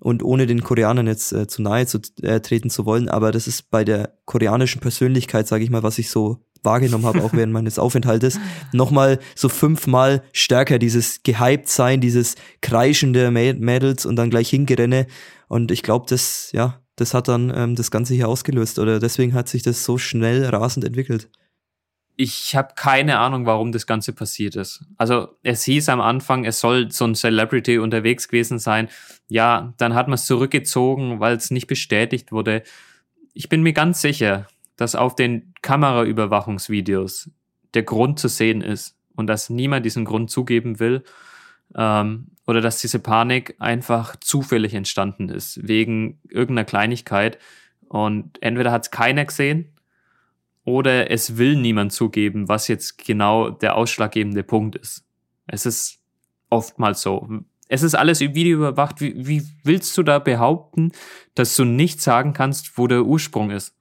[0.00, 3.46] und ohne den Koreanern jetzt äh, zu nahe zu äh, treten zu wollen, aber das
[3.46, 7.52] ist bei der koreanischen Persönlichkeit, sage ich mal, was ich so wahrgenommen habe, auch während
[7.52, 8.40] meines Aufenthaltes,
[8.72, 15.06] nochmal so fünfmal stärker dieses gehypt sein, dieses Kreischen der Mädels und dann gleich hingerenne.
[15.48, 19.34] Und ich glaube, das, ja, das hat dann ähm, das Ganze hier ausgelöst oder deswegen
[19.34, 21.28] hat sich das so schnell rasend entwickelt.
[22.16, 24.84] Ich habe keine Ahnung, warum das Ganze passiert ist.
[24.96, 28.88] Also es hieß am Anfang, es soll so ein Celebrity unterwegs gewesen sein.
[29.28, 32.62] Ja, dann hat man es zurückgezogen, weil es nicht bestätigt wurde.
[33.32, 34.46] Ich bin mir ganz sicher,
[34.76, 37.30] dass auf den Kameraüberwachungsvideos
[37.74, 41.04] der Grund zu sehen ist und dass niemand diesen Grund zugeben will
[41.76, 47.38] ähm, oder dass diese Panik einfach zufällig entstanden ist, wegen irgendeiner Kleinigkeit.
[47.88, 49.72] Und entweder hat es keiner gesehen
[50.64, 55.04] oder es will niemand zugeben, was jetzt genau der ausschlaggebende Punkt ist.
[55.46, 56.00] Es ist
[56.50, 57.28] oftmals so.
[57.68, 59.00] Es ist alles Video überwacht.
[59.00, 60.92] Wie, wie willst du da behaupten,
[61.34, 63.74] dass du nicht sagen kannst, wo der Ursprung ist?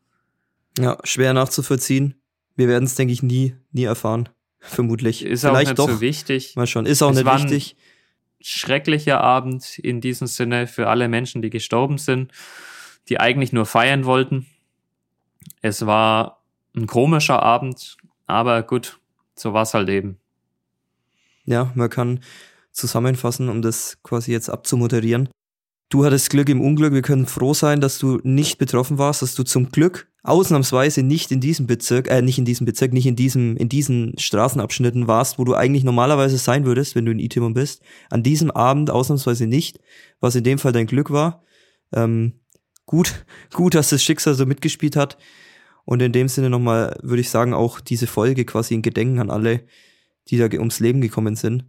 [0.78, 2.16] Ja, schwer nachzuvollziehen.
[2.56, 4.30] Wir werden es, denke ich, nie, nie erfahren.
[4.60, 5.26] Vermutlich.
[5.26, 5.90] Ist Vielleicht auch nicht doch.
[5.90, 6.56] so wichtig.
[6.56, 6.86] Mal schon.
[6.86, 7.76] Ist auch es nicht wichtig.
[8.40, 12.32] schrecklicher Abend in diesem Sinne für alle Menschen, die gestorben sind,
[13.10, 14.46] die eigentlich nur feiern wollten.
[15.62, 16.44] Es war
[16.76, 19.00] ein komischer Abend, aber gut,
[19.36, 20.18] so war es halt eben.
[21.46, 22.22] Ja, man kann
[22.72, 25.30] zusammenfassen, um das quasi jetzt abzumoderieren.
[25.90, 26.94] Du hattest Glück im Unglück.
[26.94, 31.32] Wir können froh sein, dass du nicht betroffen warst, dass du zum Glück ausnahmsweise nicht
[31.32, 35.38] in diesem Bezirk, äh, nicht in diesem Bezirk, nicht in diesem, in diesen Straßenabschnitten warst,
[35.38, 37.82] wo du eigentlich normalerweise sein würdest, wenn du in Itimon bist.
[38.10, 39.80] An diesem Abend ausnahmsweise nicht,
[40.22, 41.44] was in dem Fall dein Glück war.
[41.94, 42.40] Ähm,
[42.86, 45.18] gut, gut, dass das Schicksal so mitgespielt hat.
[45.86, 49.30] Und in dem Sinne nochmal, würde ich sagen, auch diese Folge quasi in Gedenken an
[49.30, 49.66] alle,
[50.30, 51.66] die da ums Leben gekommen sind.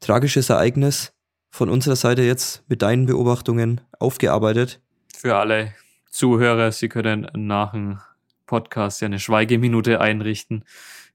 [0.00, 1.14] Tragisches Ereignis
[1.48, 4.82] von unserer Seite jetzt mit deinen Beobachtungen aufgearbeitet.
[5.16, 5.72] Für alle
[6.10, 8.00] Zuhörer, Sie können nach dem
[8.46, 10.64] Podcast ja eine Schweigeminute einrichten.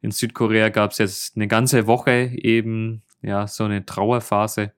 [0.02, 4.72] In Südkorea gab es jetzt eine ganze Woche eben ja so eine Trauerphase.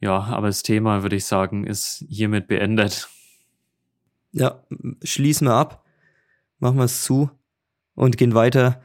[0.00, 3.08] Ja, aber das Thema, würde ich sagen, ist hiermit beendet.
[4.32, 4.64] Ja,
[5.04, 5.84] schließen wir ab,
[6.58, 7.30] machen wir es zu
[7.94, 8.82] und gehen weiter.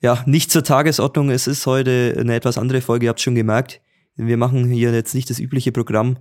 [0.00, 1.30] Ja, nicht zur Tagesordnung.
[1.30, 3.80] Es ist heute eine etwas andere Folge, ihr habt schon gemerkt.
[4.16, 6.18] Wir machen hier jetzt nicht das übliche Programm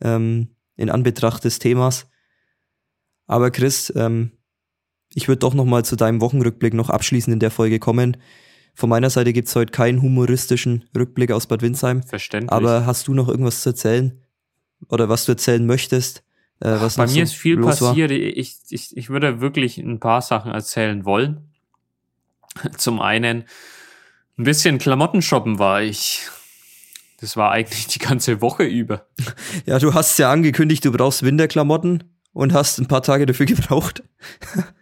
[0.00, 2.08] ähm, in Anbetracht des Themas.
[3.26, 4.32] Aber Chris, ähm,
[5.12, 8.16] ich würde doch noch mal zu deinem Wochenrückblick noch abschließend in der Folge kommen.
[8.74, 12.02] Von meiner Seite gibt's heute keinen humoristischen Rückblick aus Bad Windsheim.
[12.02, 12.52] Verständlich.
[12.52, 14.20] Aber hast du noch irgendwas zu erzählen?
[14.90, 16.22] Oder was du erzählen möchtest?
[16.60, 18.10] Äh, was Bei mir so ist viel passiert.
[18.10, 21.50] Ich, ich, ich würde wirklich ein paar Sachen erzählen wollen.
[22.76, 23.44] Zum einen,
[24.38, 26.28] ein bisschen Klamotten shoppen war ich.
[27.18, 29.06] Das war eigentlich die ganze Woche über.
[29.64, 34.02] Ja, du hast ja angekündigt, du brauchst Winterklamotten und hast ein paar Tage dafür gebraucht.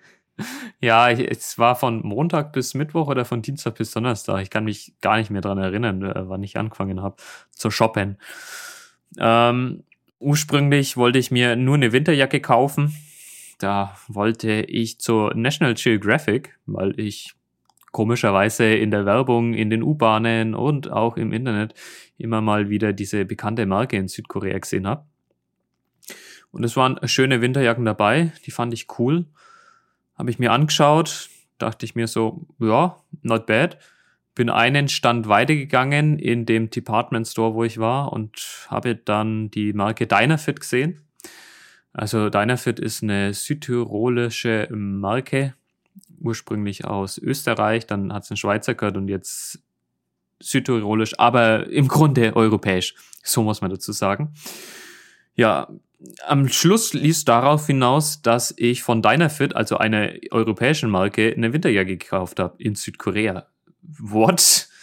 [0.80, 4.42] ja, es war von Montag bis Mittwoch oder von Dienstag bis Donnerstag.
[4.42, 7.16] Ich kann mich gar nicht mehr dran erinnern, äh, wann ich angefangen habe
[7.50, 8.18] zu shoppen.
[9.18, 9.84] Ähm,
[10.18, 12.94] ursprünglich wollte ich mir nur eine Winterjacke kaufen.
[13.58, 17.34] Da wollte ich zur National Geographic, weil ich
[17.92, 21.74] komischerweise in der Werbung, in den U-Bahnen und auch im Internet
[22.18, 25.04] immer mal wieder diese bekannte Marke in Südkorea gesehen habe.
[26.50, 29.26] Und es waren schöne Winterjacken dabei, die fand ich cool.
[30.16, 33.78] Habe ich mir angeschaut, dachte ich mir so, ja, not bad.
[34.36, 39.72] Bin einen Stand weitergegangen in dem Department Store, wo ich war und habe dann die
[39.72, 41.00] Marke Dynafit gesehen.
[41.92, 45.54] Also Dynafit ist eine südtirolische Marke,
[46.20, 49.62] ursprünglich aus Österreich, dann hat es einen Schweizer gehört und jetzt
[50.44, 52.94] südtirolisch, aber im Grunde europäisch.
[53.22, 54.34] So muss man dazu sagen.
[55.34, 55.68] Ja,
[56.26, 61.96] am Schluss ließ darauf hinaus, dass ich von Dynafit, also einer europäischen Marke, eine Winterjacke
[61.96, 63.46] gekauft habe in Südkorea.
[63.98, 64.68] What?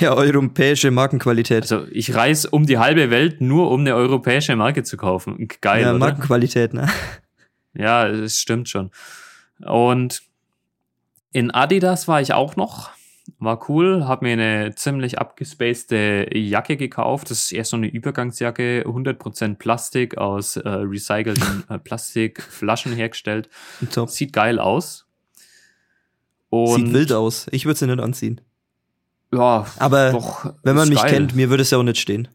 [0.00, 1.62] Ja, europäische Markenqualität.
[1.62, 5.46] Also ich reise um die halbe Welt nur, um eine europäische Marke zu kaufen.
[5.60, 5.82] Geil.
[5.82, 6.00] Ja, oder?
[6.00, 6.88] Markenqualität, ne?
[7.72, 8.90] Ja, es stimmt schon.
[9.60, 10.22] Und
[11.32, 12.90] in Adidas war ich auch noch.
[13.38, 17.30] War cool, habe mir eine ziemlich abgespacede Jacke gekauft.
[17.30, 23.48] Das ist eher so eine Übergangsjacke, 100% Plastik aus äh, recycelten äh, Plastikflaschen hergestellt.
[23.92, 24.10] Top.
[24.10, 25.06] Sieht geil aus.
[26.50, 27.46] Und Sieht wild aus.
[27.52, 28.40] Ich würde sie nicht anziehen.
[29.32, 31.10] Ja, aber doch, wenn man mich geil.
[31.10, 32.28] kennt, mir würde es ja auch nicht stehen.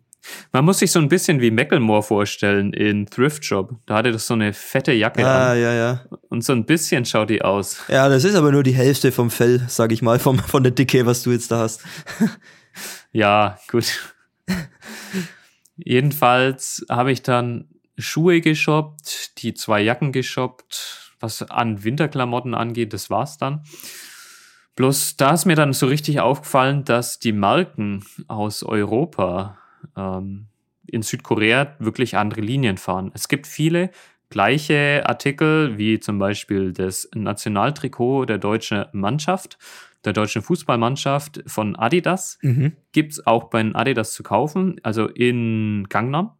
[0.52, 3.76] Man muss sich so ein bisschen wie Macklemore vorstellen in Thrift Shop.
[3.86, 5.60] Da hatte das so eine fette Jacke ah, an.
[5.60, 6.06] ja, ja.
[6.30, 7.82] Und so ein bisschen schaut die aus.
[7.88, 10.72] Ja, das ist aber nur die Hälfte vom Fell, sag ich mal, vom, von der
[10.72, 11.84] Dicke, was du jetzt da hast.
[13.12, 14.14] ja, gut.
[15.78, 21.14] Jedenfalls habe ich dann Schuhe geshoppt, die zwei Jacken geshoppt.
[21.20, 23.64] Was an Winterklamotten angeht, das war's dann.
[24.76, 29.58] Bloß da ist mir dann so richtig aufgefallen, dass die Marken aus Europa
[29.98, 30.48] ähm,
[30.86, 33.12] in Südkorea wirklich andere Linien fahren.
[33.14, 33.92] Es gibt viele
[34.30, 39.58] gleiche Artikel, wie zum Beispiel das Nationaltrikot der deutschen Mannschaft,
[40.06, 42.38] der deutschen Fußballmannschaft von Adidas.
[42.42, 42.74] Mhm.
[42.92, 46.32] Gibt es auch bei Adidas zu kaufen, also in Gangnam.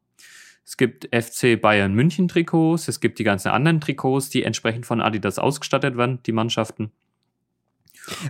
[0.66, 5.02] Es gibt FC Bayern München Trikots, es gibt die ganzen anderen Trikots, die entsprechend von
[5.02, 6.92] Adidas ausgestattet werden, die Mannschaften.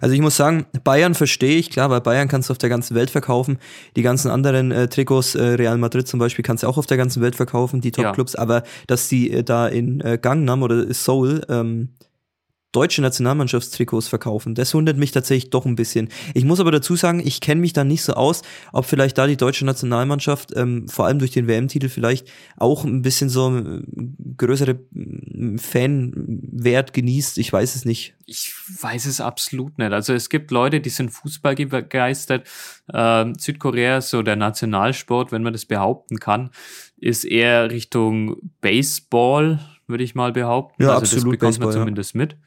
[0.02, 2.96] Also ich muss sagen, Bayern verstehe ich, klar, weil Bayern kannst du auf der ganzen
[2.96, 3.60] Welt verkaufen.
[3.96, 6.98] Die ganzen anderen äh, Trikots, äh, Real Madrid zum Beispiel, kannst du auch auf der
[6.98, 8.40] ganzen Welt verkaufen, die Top-Clubs, ja.
[8.40, 11.90] aber dass die äh, da in äh, Gangnam oder Seoul ähm,
[12.74, 14.54] deutsche Nationalmannschaftstrikots verkaufen.
[14.54, 16.10] Das wundert mich tatsächlich doch ein bisschen.
[16.34, 18.42] Ich muss aber dazu sagen, ich kenne mich da nicht so aus,
[18.74, 23.02] ob vielleicht da die deutsche Nationalmannschaft, ähm, vor allem durch den WM-Titel vielleicht auch ein
[23.02, 23.82] bisschen so äh,
[24.38, 27.38] größere äh, Fanwert genießt.
[27.38, 28.16] Ich weiß es nicht.
[28.26, 29.94] Ich weiß es absolut nicht.
[29.94, 32.48] Also es gibt Leute, die sind Fußball begeistert.
[32.94, 36.52] Ähm, Südkorea ist so der Nationalsport, wenn man das behaupten kann,
[36.98, 40.84] ist eher Richtung Baseball, würde ich mal behaupten.
[40.84, 41.80] Ja, also absolut das bekommt Baseball, man ja.
[41.82, 42.38] zumindest mit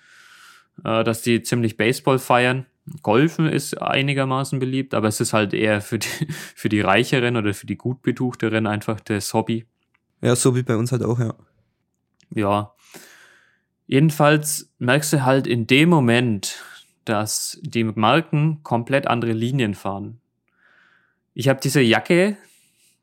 [0.85, 2.67] äh, dass die ziemlich Baseball feiern.
[3.03, 6.09] Golfen ist einigermaßen beliebt, aber es ist halt eher für die,
[6.55, 9.67] für die Reicheren oder für die gut betuchteren einfach das Hobby.
[10.21, 11.35] Ja, so wie bei uns halt auch, ja.
[12.35, 12.75] Ja.
[13.87, 16.63] Jedenfalls merkst du halt in dem Moment,
[17.05, 20.21] dass die Marken komplett andere Linien fahren.
[21.35, 22.37] Ich habe diese Jacke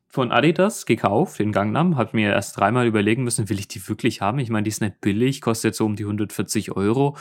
[0.07, 4.21] von Adidas gekauft in Gangnam, habe mir erst dreimal überlegen müssen, will ich die wirklich
[4.21, 4.39] haben?
[4.39, 7.17] Ich meine, die ist nicht billig, kostet so um die 140 Euro,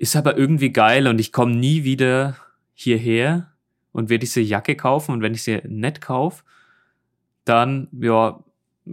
[0.00, 2.36] ist aber irgendwie geil und ich komme nie wieder
[2.72, 3.52] hierher
[3.92, 6.42] und werde diese Jacke kaufen und wenn ich sie nicht kaufe,
[7.44, 8.42] dann, ja,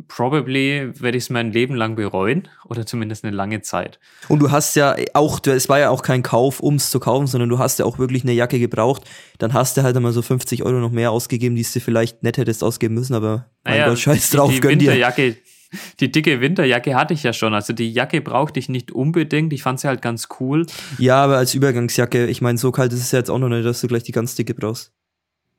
[0.10, 4.01] probably werde ich es mein Leben lang bereuen oder zumindest eine lange Zeit.
[4.28, 7.26] Und du hast ja auch, es war ja auch kein Kauf, um es zu kaufen,
[7.26, 9.03] sondern du hast ja auch wirklich eine Jacke gebraucht.
[9.38, 12.38] Dann hast du halt einmal so 50 Euro noch mehr ausgegeben, die du vielleicht nicht
[12.38, 14.91] hättest ausgeben müssen, aber mein Gott, scheiß drauf, die, die gönn dir.
[14.91, 15.38] Winterjacke,
[15.99, 17.53] die dicke Winterjacke hatte ich ja schon.
[17.53, 19.53] Also die Jacke brauchte ich nicht unbedingt.
[19.53, 20.65] Ich fand sie halt ganz cool.
[20.97, 23.65] Ja, aber als Übergangsjacke, ich meine, so kalt ist es ja jetzt auch noch nicht,
[23.65, 24.93] dass du gleich die ganz dicke brauchst.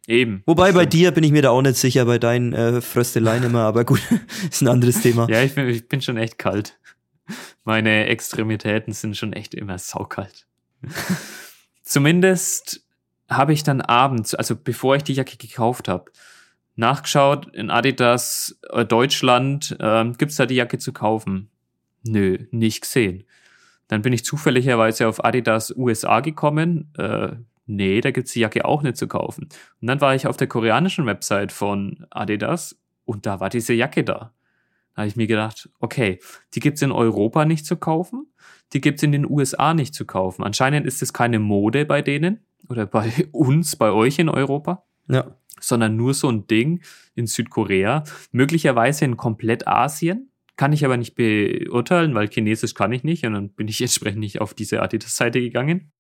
[0.07, 0.43] Eben.
[0.47, 3.65] Wobei bei dir bin ich mir da auch nicht sicher, bei deinen äh, Frösteleien immer,
[3.65, 4.01] aber gut,
[4.51, 5.29] ist ein anderes Thema.
[5.29, 6.79] Ja, ich bin, ich bin schon echt kalt.
[7.65, 10.47] Meine Extremitäten sind schon echt immer saukalt.
[11.83, 12.83] Zumindest
[13.29, 16.11] habe ich dann abends, also bevor ich die Jacke gekauft habe,
[16.79, 21.51] nachgeschaut in Adidas äh, Deutschland, ähm, gibt's da die Jacke zu kaufen?
[22.05, 23.25] Nö, nicht gesehen.
[23.89, 26.93] Dann bin ich zufälligerweise auf Adidas USA gekommen.
[26.97, 27.33] Äh,
[27.67, 29.49] nee, da gibt's die Jacke auch nicht zu kaufen.
[29.81, 34.05] Und dann war ich auf der koreanischen Website von Adidas und da war diese Jacke
[34.05, 34.33] da.
[34.95, 36.21] Da habe ich mir gedacht, okay,
[36.55, 38.33] die gibt's in Europa nicht zu kaufen,
[38.73, 40.45] die gibt's in den USA nicht zu kaufen.
[40.45, 45.35] Anscheinend ist es keine Mode bei denen oder bei uns, bei euch in Europa, Ja.
[45.61, 46.83] Sondern nur so ein Ding
[47.15, 50.31] in Südkorea, möglicherweise in komplett Asien.
[50.57, 54.21] Kann ich aber nicht beurteilen, weil Chinesisch kann ich nicht und dann bin ich entsprechend
[54.21, 55.93] nicht auf diese Adidas-Seite gegangen.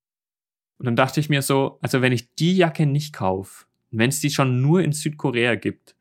[0.78, 4.20] Und dann dachte ich mir so, also wenn ich die Jacke nicht kaufe, wenn es
[4.20, 5.96] die schon nur in Südkorea gibt,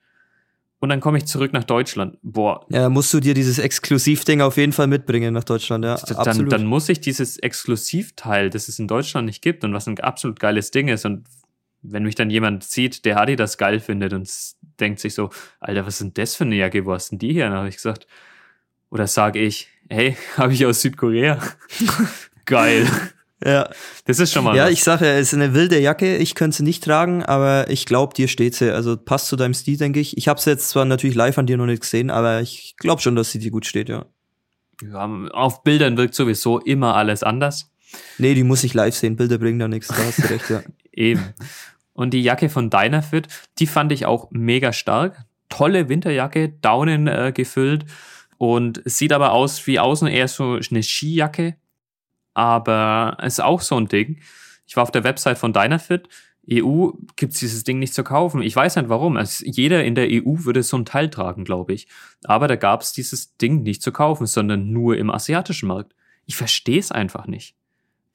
[0.80, 4.58] und dann komme ich zurück nach Deutschland, boah, Ja, musst du dir dieses Exklusivding auf
[4.58, 5.96] jeden Fall mitbringen nach Deutschland, ja.
[5.96, 6.52] dann, absolut.
[6.52, 10.40] dann muss ich dieses Exklusivteil, das es in Deutschland nicht gibt und was ein absolut
[10.40, 11.26] geiles Ding ist und
[11.82, 14.30] wenn mich dann jemand sieht, der Adidas geil findet und
[14.80, 17.50] denkt sich so, Alter, was denn das für eine Jacke, wo hast denn die her?
[17.50, 18.08] Dann habe ich gesagt,
[18.90, 21.40] oder sage ich, hey, habe ich aus Südkorea.
[22.46, 22.88] geil.
[23.44, 23.70] ja.
[24.06, 24.72] Das ist schon mal ja, was.
[24.72, 26.18] ich sage, ja, es ist eine wilde Jacke.
[26.18, 28.74] Ich könnte sie nicht tragen, aber ich glaube, dir steht sie.
[28.74, 30.18] Also passt zu deinem Stil, denke ich.
[30.18, 33.02] Ich habe sie jetzt zwar natürlich live an dir noch nicht gesehen, aber ich glaube
[33.02, 34.06] schon, dass sie dir gut steht, ja.
[34.82, 37.70] ja, auf Bildern wirkt sowieso immer alles anders.
[38.18, 39.16] Nee, die muss ich live sehen.
[39.16, 39.88] Bilder bringen da nichts.
[39.88, 40.62] Da hast du recht, ja.
[40.98, 41.34] Eben.
[41.94, 43.28] Und die Jacke von Dynafit,
[43.60, 45.26] die fand ich auch mega stark.
[45.50, 47.86] Tolle Winterjacke, Daunen äh, gefüllt
[48.38, 51.56] und sieht aber aus wie außen eher so eine Skijacke.
[52.34, 54.20] Aber ist auch so ein Ding.
[54.68, 56.10] Ich war auf der Website von Dynafit.
[56.52, 58.42] EU gibt's dieses Ding nicht zu kaufen.
[58.42, 59.18] Ich weiß nicht warum.
[59.18, 61.88] Also jeder in der EU würde so ein Teil tragen, glaube ich.
[62.24, 65.94] Aber da gab's dieses Ding nicht zu kaufen, sondern nur im asiatischen Markt.
[66.26, 67.57] Ich verstehe es einfach nicht.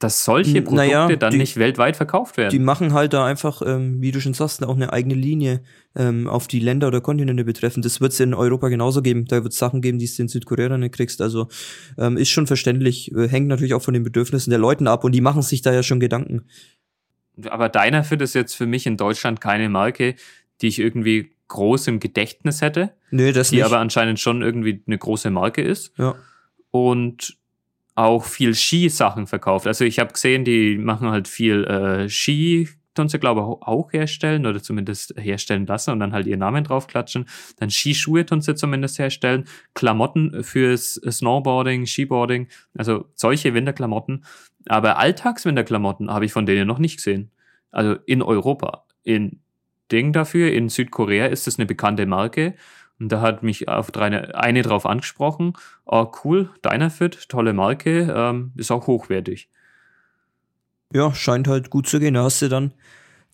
[0.03, 2.51] Dass solche Produkte naja, dann die- nicht weltweit verkauft werden.
[2.51, 5.63] Die machen halt da einfach, ähm, wie du schon sagst, auch eine eigene Linie
[5.95, 7.81] ähm, auf die Länder oder Kontinente betreffen.
[7.81, 9.25] Das wird es in Europa genauso geben.
[9.25, 11.21] Da wird es Sachen geben, die du in Südkorea nicht kriegst.
[11.21, 11.47] Also
[11.97, 13.11] ähm, ist schon verständlich.
[13.15, 15.73] Äh, hängt natürlich auch von den Bedürfnissen der Leuten ab und die machen sich da
[15.73, 16.43] ja schon Gedanken.
[17.49, 20.15] Aber Dynafit ist jetzt für mich in Deutschland keine Marke,
[20.61, 23.65] die ich irgendwie groß im Gedächtnis hätte, Nö, das die nicht.
[23.65, 26.15] aber anscheinend schon irgendwie eine große Marke ist ja.
[26.71, 27.37] und
[27.95, 29.67] auch viel Skisachen verkauft.
[29.67, 33.91] Also ich habe gesehen, die machen halt viel äh, Ski, tun sie glaube ich auch
[33.91, 37.25] herstellen oder zumindest herstellen lassen und dann halt ihren Namen draufklatschen.
[37.57, 44.25] Dann Skischuhe tun sie zumindest herstellen, Klamotten fürs Snowboarding, Skiboarding, also solche Winterklamotten.
[44.67, 47.31] Aber Alltagswinterklamotten habe ich von denen noch nicht gesehen.
[47.71, 48.85] Also in Europa.
[49.03, 49.41] In
[49.91, 52.55] Ding dafür, in Südkorea ist es eine bekannte Marke.
[52.99, 55.53] Und da hat mich auf eine, eine drauf angesprochen.
[55.85, 59.49] Oh, cool, Dynafit, tolle Marke, ähm, ist auch hochwertig.
[60.93, 62.13] ja, scheint halt gut zu gehen.
[62.13, 62.73] Da hast du dann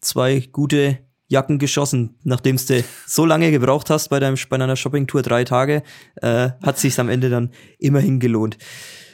[0.02, 5.22] zwei gute Jacken geschossen, nachdem du so lange gebraucht hast bei, deinem, bei deiner Shoppingtour,
[5.22, 5.84] drei Tage,
[6.16, 8.58] äh, hat sich's am Ende dann immerhin gelohnt.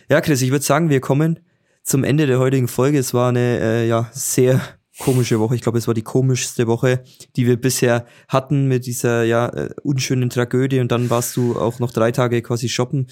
[0.09, 1.39] Ja, Chris, ich würde sagen, wir kommen
[1.83, 2.99] zum Ende der heutigen Folge.
[2.99, 4.61] Es war eine äh, ja sehr
[4.99, 5.55] komische Woche.
[5.55, 7.03] Ich glaube, es war die komischste Woche,
[7.35, 10.79] die wir bisher hatten mit dieser ja äh, unschönen Tragödie.
[10.79, 13.07] Und dann warst du auch noch drei Tage quasi shoppen.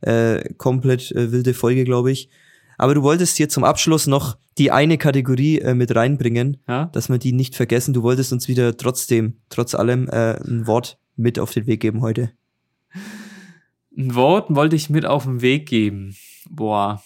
[0.00, 2.28] Äh, komplett äh, wilde Folge, glaube ich.
[2.78, 6.86] Aber du wolltest hier zum Abschluss noch die eine Kategorie äh, mit reinbringen, Ja?
[6.86, 7.94] dass wir die nicht vergessen.
[7.94, 12.02] Du wolltest uns wieder trotzdem, trotz allem, äh, ein Wort mit auf den Weg geben
[12.02, 12.32] heute.
[13.96, 16.16] Ein Wort wollte ich mit auf den Weg geben.
[16.50, 17.02] Boah.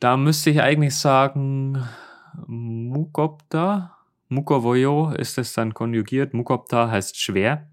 [0.00, 1.86] Da müsste ich eigentlich sagen,
[2.46, 3.96] Mukopta.
[4.28, 6.34] Mukovoyo ist es dann konjugiert.
[6.34, 7.68] Mukopta heißt schwer.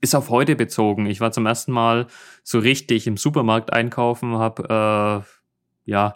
[0.00, 1.06] Ist auf heute bezogen.
[1.06, 2.06] Ich war zum ersten Mal
[2.42, 5.24] so richtig im Supermarkt einkaufen, habe
[5.86, 6.14] äh, ja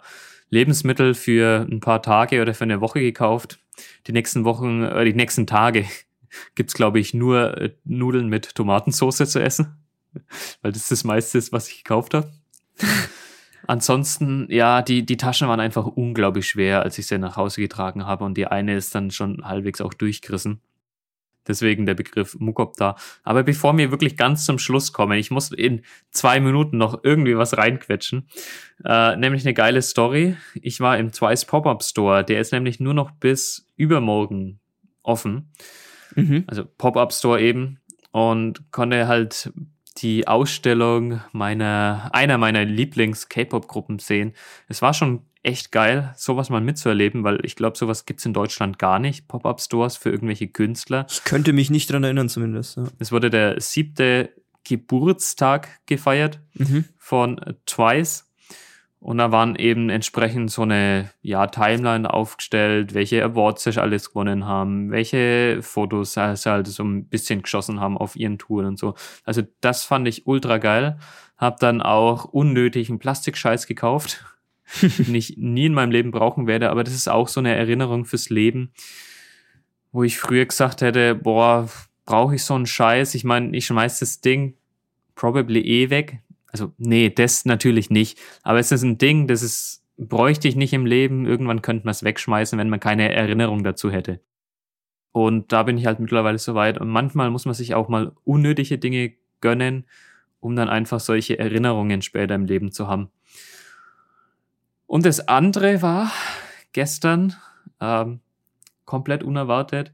[0.49, 3.59] Lebensmittel für ein paar Tage oder für eine Woche gekauft.
[4.05, 5.85] Die nächsten Wochen, äh, die nächsten Tage
[6.55, 9.77] gibt's glaube ich nur äh, Nudeln mit Tomatensauce zu essen,
[10.61, 12.31] weil das das meiste ist, was ich gekauft habe.
[13.67, 18.05] Ansonsten, ja, die, die Taschen waren einfach unglaublich schwer, als ich sie nach Hause getragen
[18.05, 20.61] habe und die eine ist dann schon halbwegs auch durchgerissen.
[21.47, 22.95] Deswegen der Begriff Mukopta.
[23.23, 27.37] Aber bevor wir wirklich ganz zum Schluss kommen, ich muss in zwei Minuten noch irgendwie
[27.37, 28.29] was reinquetschen.
[28.85, 30.37] Äh, nämlich eine geile Story.
[30.61, 32.23] Ich war im Twice Pop-Up Store.
[32.23, 34.59] Der ist nämlich nur noch bis übermorgen
[35.01, 35.51] offen.
[36.15, 36.45] Mhm.
[36.47, 37.79] Also Pop-Up Store eben.
[38.11, 39.51] Und konnte halt
[39.97, 44.33] die Ausstellung meiner, einer meiner Lieblings-K-Pop-Gruppen sehen.
[44.67, 48.79] Es war schon echt geil, sowas mal mitzuerleben, weil ich glaube, sowas gibt's in Deutschland
[48.79, 49.27] gar nicht.
[49.27, 51.05] Pop-Up-Stores für irgendwelche Künstler.
[51.09, 52.77] Ich könnte mich nicht dran erinnern, zumindest.
[52.77, 52.85] Ja.
[52.99, 54.31] Es wurde der siebte
[54.63, 56.85] Geburtstag gefeiert Mhm.
[56.97, 58.29] von Twice.
[59.03, 64.45] Und da waren eben entsprechend so eine ja, Timeline aufgestellt, welche Awards sie alles gewonnen
[64.45, 68.95] haben, welche Fotos sie halt so ein bisschen geschossen haben auf ihren Touren und so.
[69.25, 70.99] Also das fand ich ultra geil.
[71.35, 74.23] Hab dann auch unnötigen Plastikscheiß gekauft,
[74.81, 78.05] den ich nie in meinem Leben brauchen werde, aber das ist auch so eine Erinnerung
[78.05, 78.71] fürs Leben,
[79.91, 81.67] wo ich früher gesagt hätte, boah,
[82.05, 83.15] brauche ich so einen Scheiß?
[83.15, 84.55] Ich meine, ich schmeiß das Ding
[85.15, 86.19] probably eh weg.
[86.53, 88.19] Also, nee, das natürlich nicht.
[88.43, 91.25] Aber es ist ein Ding, das ist, bräuchte ich nicht im Leben.
[91.25, 94.21] Irgendwann könnte man es wegschmeißen, wenn man keine Erinnerung dazu hätte.
[95.11, 96.77] Und da bin ich halt mittlerweile so weit.
[96.79, 99.85] Und manchmal muss man sich auch mal unnötige Dinge gönnen,
[100.39, 103.09] um dann einfach solche Erinnerungen später im Leben zu haben.
[104.85, 106.11] Und das andere war
[106.71, 107.35] gestern
[107.81, 108.19] ähm,
[108.85, 109.91] komplett unerwartet,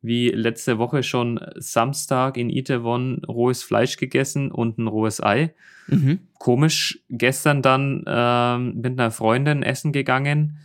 [0.00, 5.54] wie letzte Woche schon Samstag in Itewon rohes Fleisch gegessen und ein rohes Ei.
[5.88, 6.20] Mhm.
[6.38, 10.58] Komisch, gestern dann ähm, mit einer Freundin essen gegangen,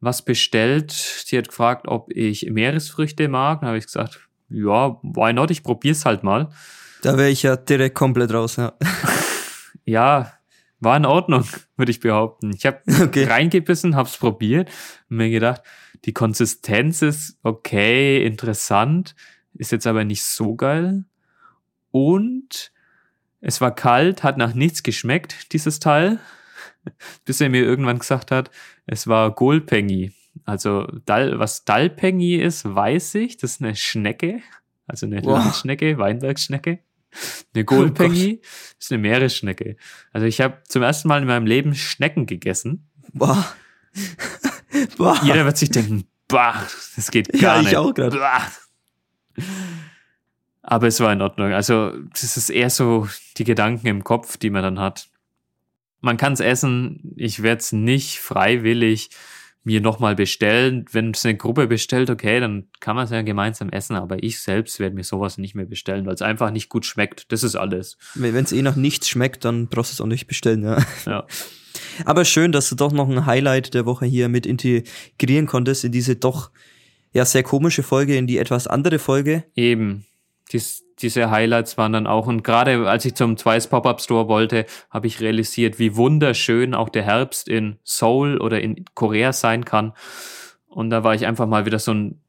[0.00, 0.92] was bestellt.
[0.92, 3.60] Sie hat gefragt, ob ich Meeresfrüchte mag.
[3.60, 5.50] Dann habe ich gesagt, ja, why not?
[5.50, 6.48] Ich probier's halt mal.
[7.02, 8.72] Da wäre ich ja direkt komplett raus, ja.
[9.84, 10.32] Ja,
[10.80, 11.44] war in Ordnung,
[11.76, 12.52] würde ich behaupten.
[12.54, 13.24] Ich habe Okay.
[13.24, 14.70] reingebissen, hab's probiert
[15.08, 15.62] und mir gedacht,
[16.04, 19.14] die Konsistenz ist okay, interessant,
[19.54, 21.04] ist jetzt aber nicht so geil.
[21.90, 22.72] Und
[23.40, 26.18] es war kalt, hat nach nichts geschmeckt, dieses Teil.
[27.24, 28.50] Bis er mir irgendwann gesagt hat,
[28.86, 30.12] es war Golpengi.
[30.44, 33.36] Also, Dal, was Dalpengi ist, weiß ich.
[33.36, 34.40] Das ist eine Schnecke.
[34.86, 35.38] Also eine Wow.
[35.44, 36.78] Landschnecke, Weinbergschnecke.
[37.54, 38.40] Eine Golpengi
[38.78, 39.76] ist eine Meeresschnecke.
[40.12, 42.88] Also ich habe zum ersten Mal in meinem Leben Schnecken gegessen.
[43.12, 43.52] Boah.
[44.96, 45.18] Boah.
[45.24, 47.76] Jeder wird sich denken, bah, das geht Ja, gar ich nicht.
[47.76, 48.12] auch grad.
[48.12, 48.50] Bah.
[50.62, 51.52] Aber es war in Ordnung.
[51.52, 55.08] Also das ist eher so die Gedanken im Kopf, die man dann hat.
[56.00, 57.12] Man kann es essen.
[57.16, 59.10] Ich werde es nicht freiwillig
[59.62, 60.84] mir nochmal bestellen.
[60.90, 63.96] Wenn es eine Gruppe bestellt, okay, dann kann man es ja gemeinsam essen.
[63.96, 67.30] Aber ich selbst werde mir sowas nicht mehr bestellen, weil es einfach nicht gut schmeckt.
[67.32, 67.98] Das ist alles.
[68.14, 70.78] Wenn es eh nach nichts schmeckt, dann brauchst du es auch nicht bestellen, ja.
[71.06, 71.26] Ja.
[72.04, 75.92] Aber schön, dass du doch noch ein Highlight der Woche hier mit integrieren konntest in
[75.92, 76.50] diese doch
[77.12, 79.44] ja sehr komische Folge, in die etwas andere Folge.
[79.54, 80.04] Eben.
[80.52, 84.66] Dies, diese Highlights waren dann auch, und gerade als ich zum Twice Pop-Up Store wollte,
[84.90, 89.92] habe ich realisiert, wie wunderschön auch der Herbst in Seoul oder in Korea sein kann.
[90.66, 92.20] Und da war ich einfach mal wieder so ein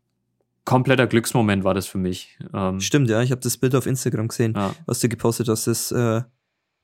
[0.65, 2.37] kompletter Glücksmoment war das für mich.
[2.53, 4.73] Ähm, Stimmt, ja, ich habe das Bild auf Instagram gesehen, ja.
[4.85, 5.67] was du gepostet hast.
[5.67, 6.21] Das äh,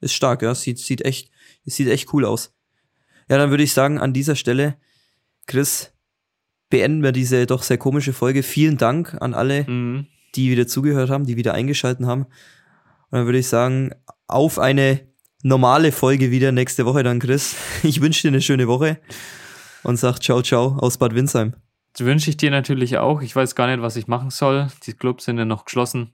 [0.01, 1.31] ist stark, ja, sieht sieht echt
[1.65, 2.53] es sieht echt cool aus.
[3.29, 4.77] Ja, dann würde ich sagen, an dieser Stelle
[5.45, 5.93] Chris
[6.69, 8.43] beenden wir diese doch sehr komische Folge.
[8.43, 10.07] Vielen Dank an alle, Mhm.
[10.37, 12.23] Die wieder zugehört haben, die wieder eingeschalten haben.
[12.23, 13.91] Und dann würde ich sagen,
[14.27, 15.01] auf eine
[15.43, 17.55] normale Folge wieder nächste Woche dann, Chris.
[17.83, 18.99] Ich wünsche dir eine schöne Woche
[19.83, 21.53] und sag ciao, ciao aus Bad Windsheim.
[21.93, 23.21] Das wünsche ich dir natürlich auch.
[23.21, 24.67] Ich weiß gar nicht, was ich machen soll.
[24.85, 26.13] Die Clubs sind ja noch geschlossen.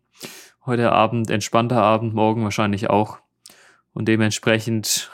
[0.66, 3.18] Heute Abend, entspannter Abend, morgen wahrscheinlich auch.
[3.94, 5.12] Und dementsprechend,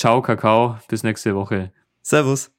[0.00, 0.78] Ciao, Kakao.
[0.88, 1.72] Bis nächste Woche.
[2.00, 2.50] Servus.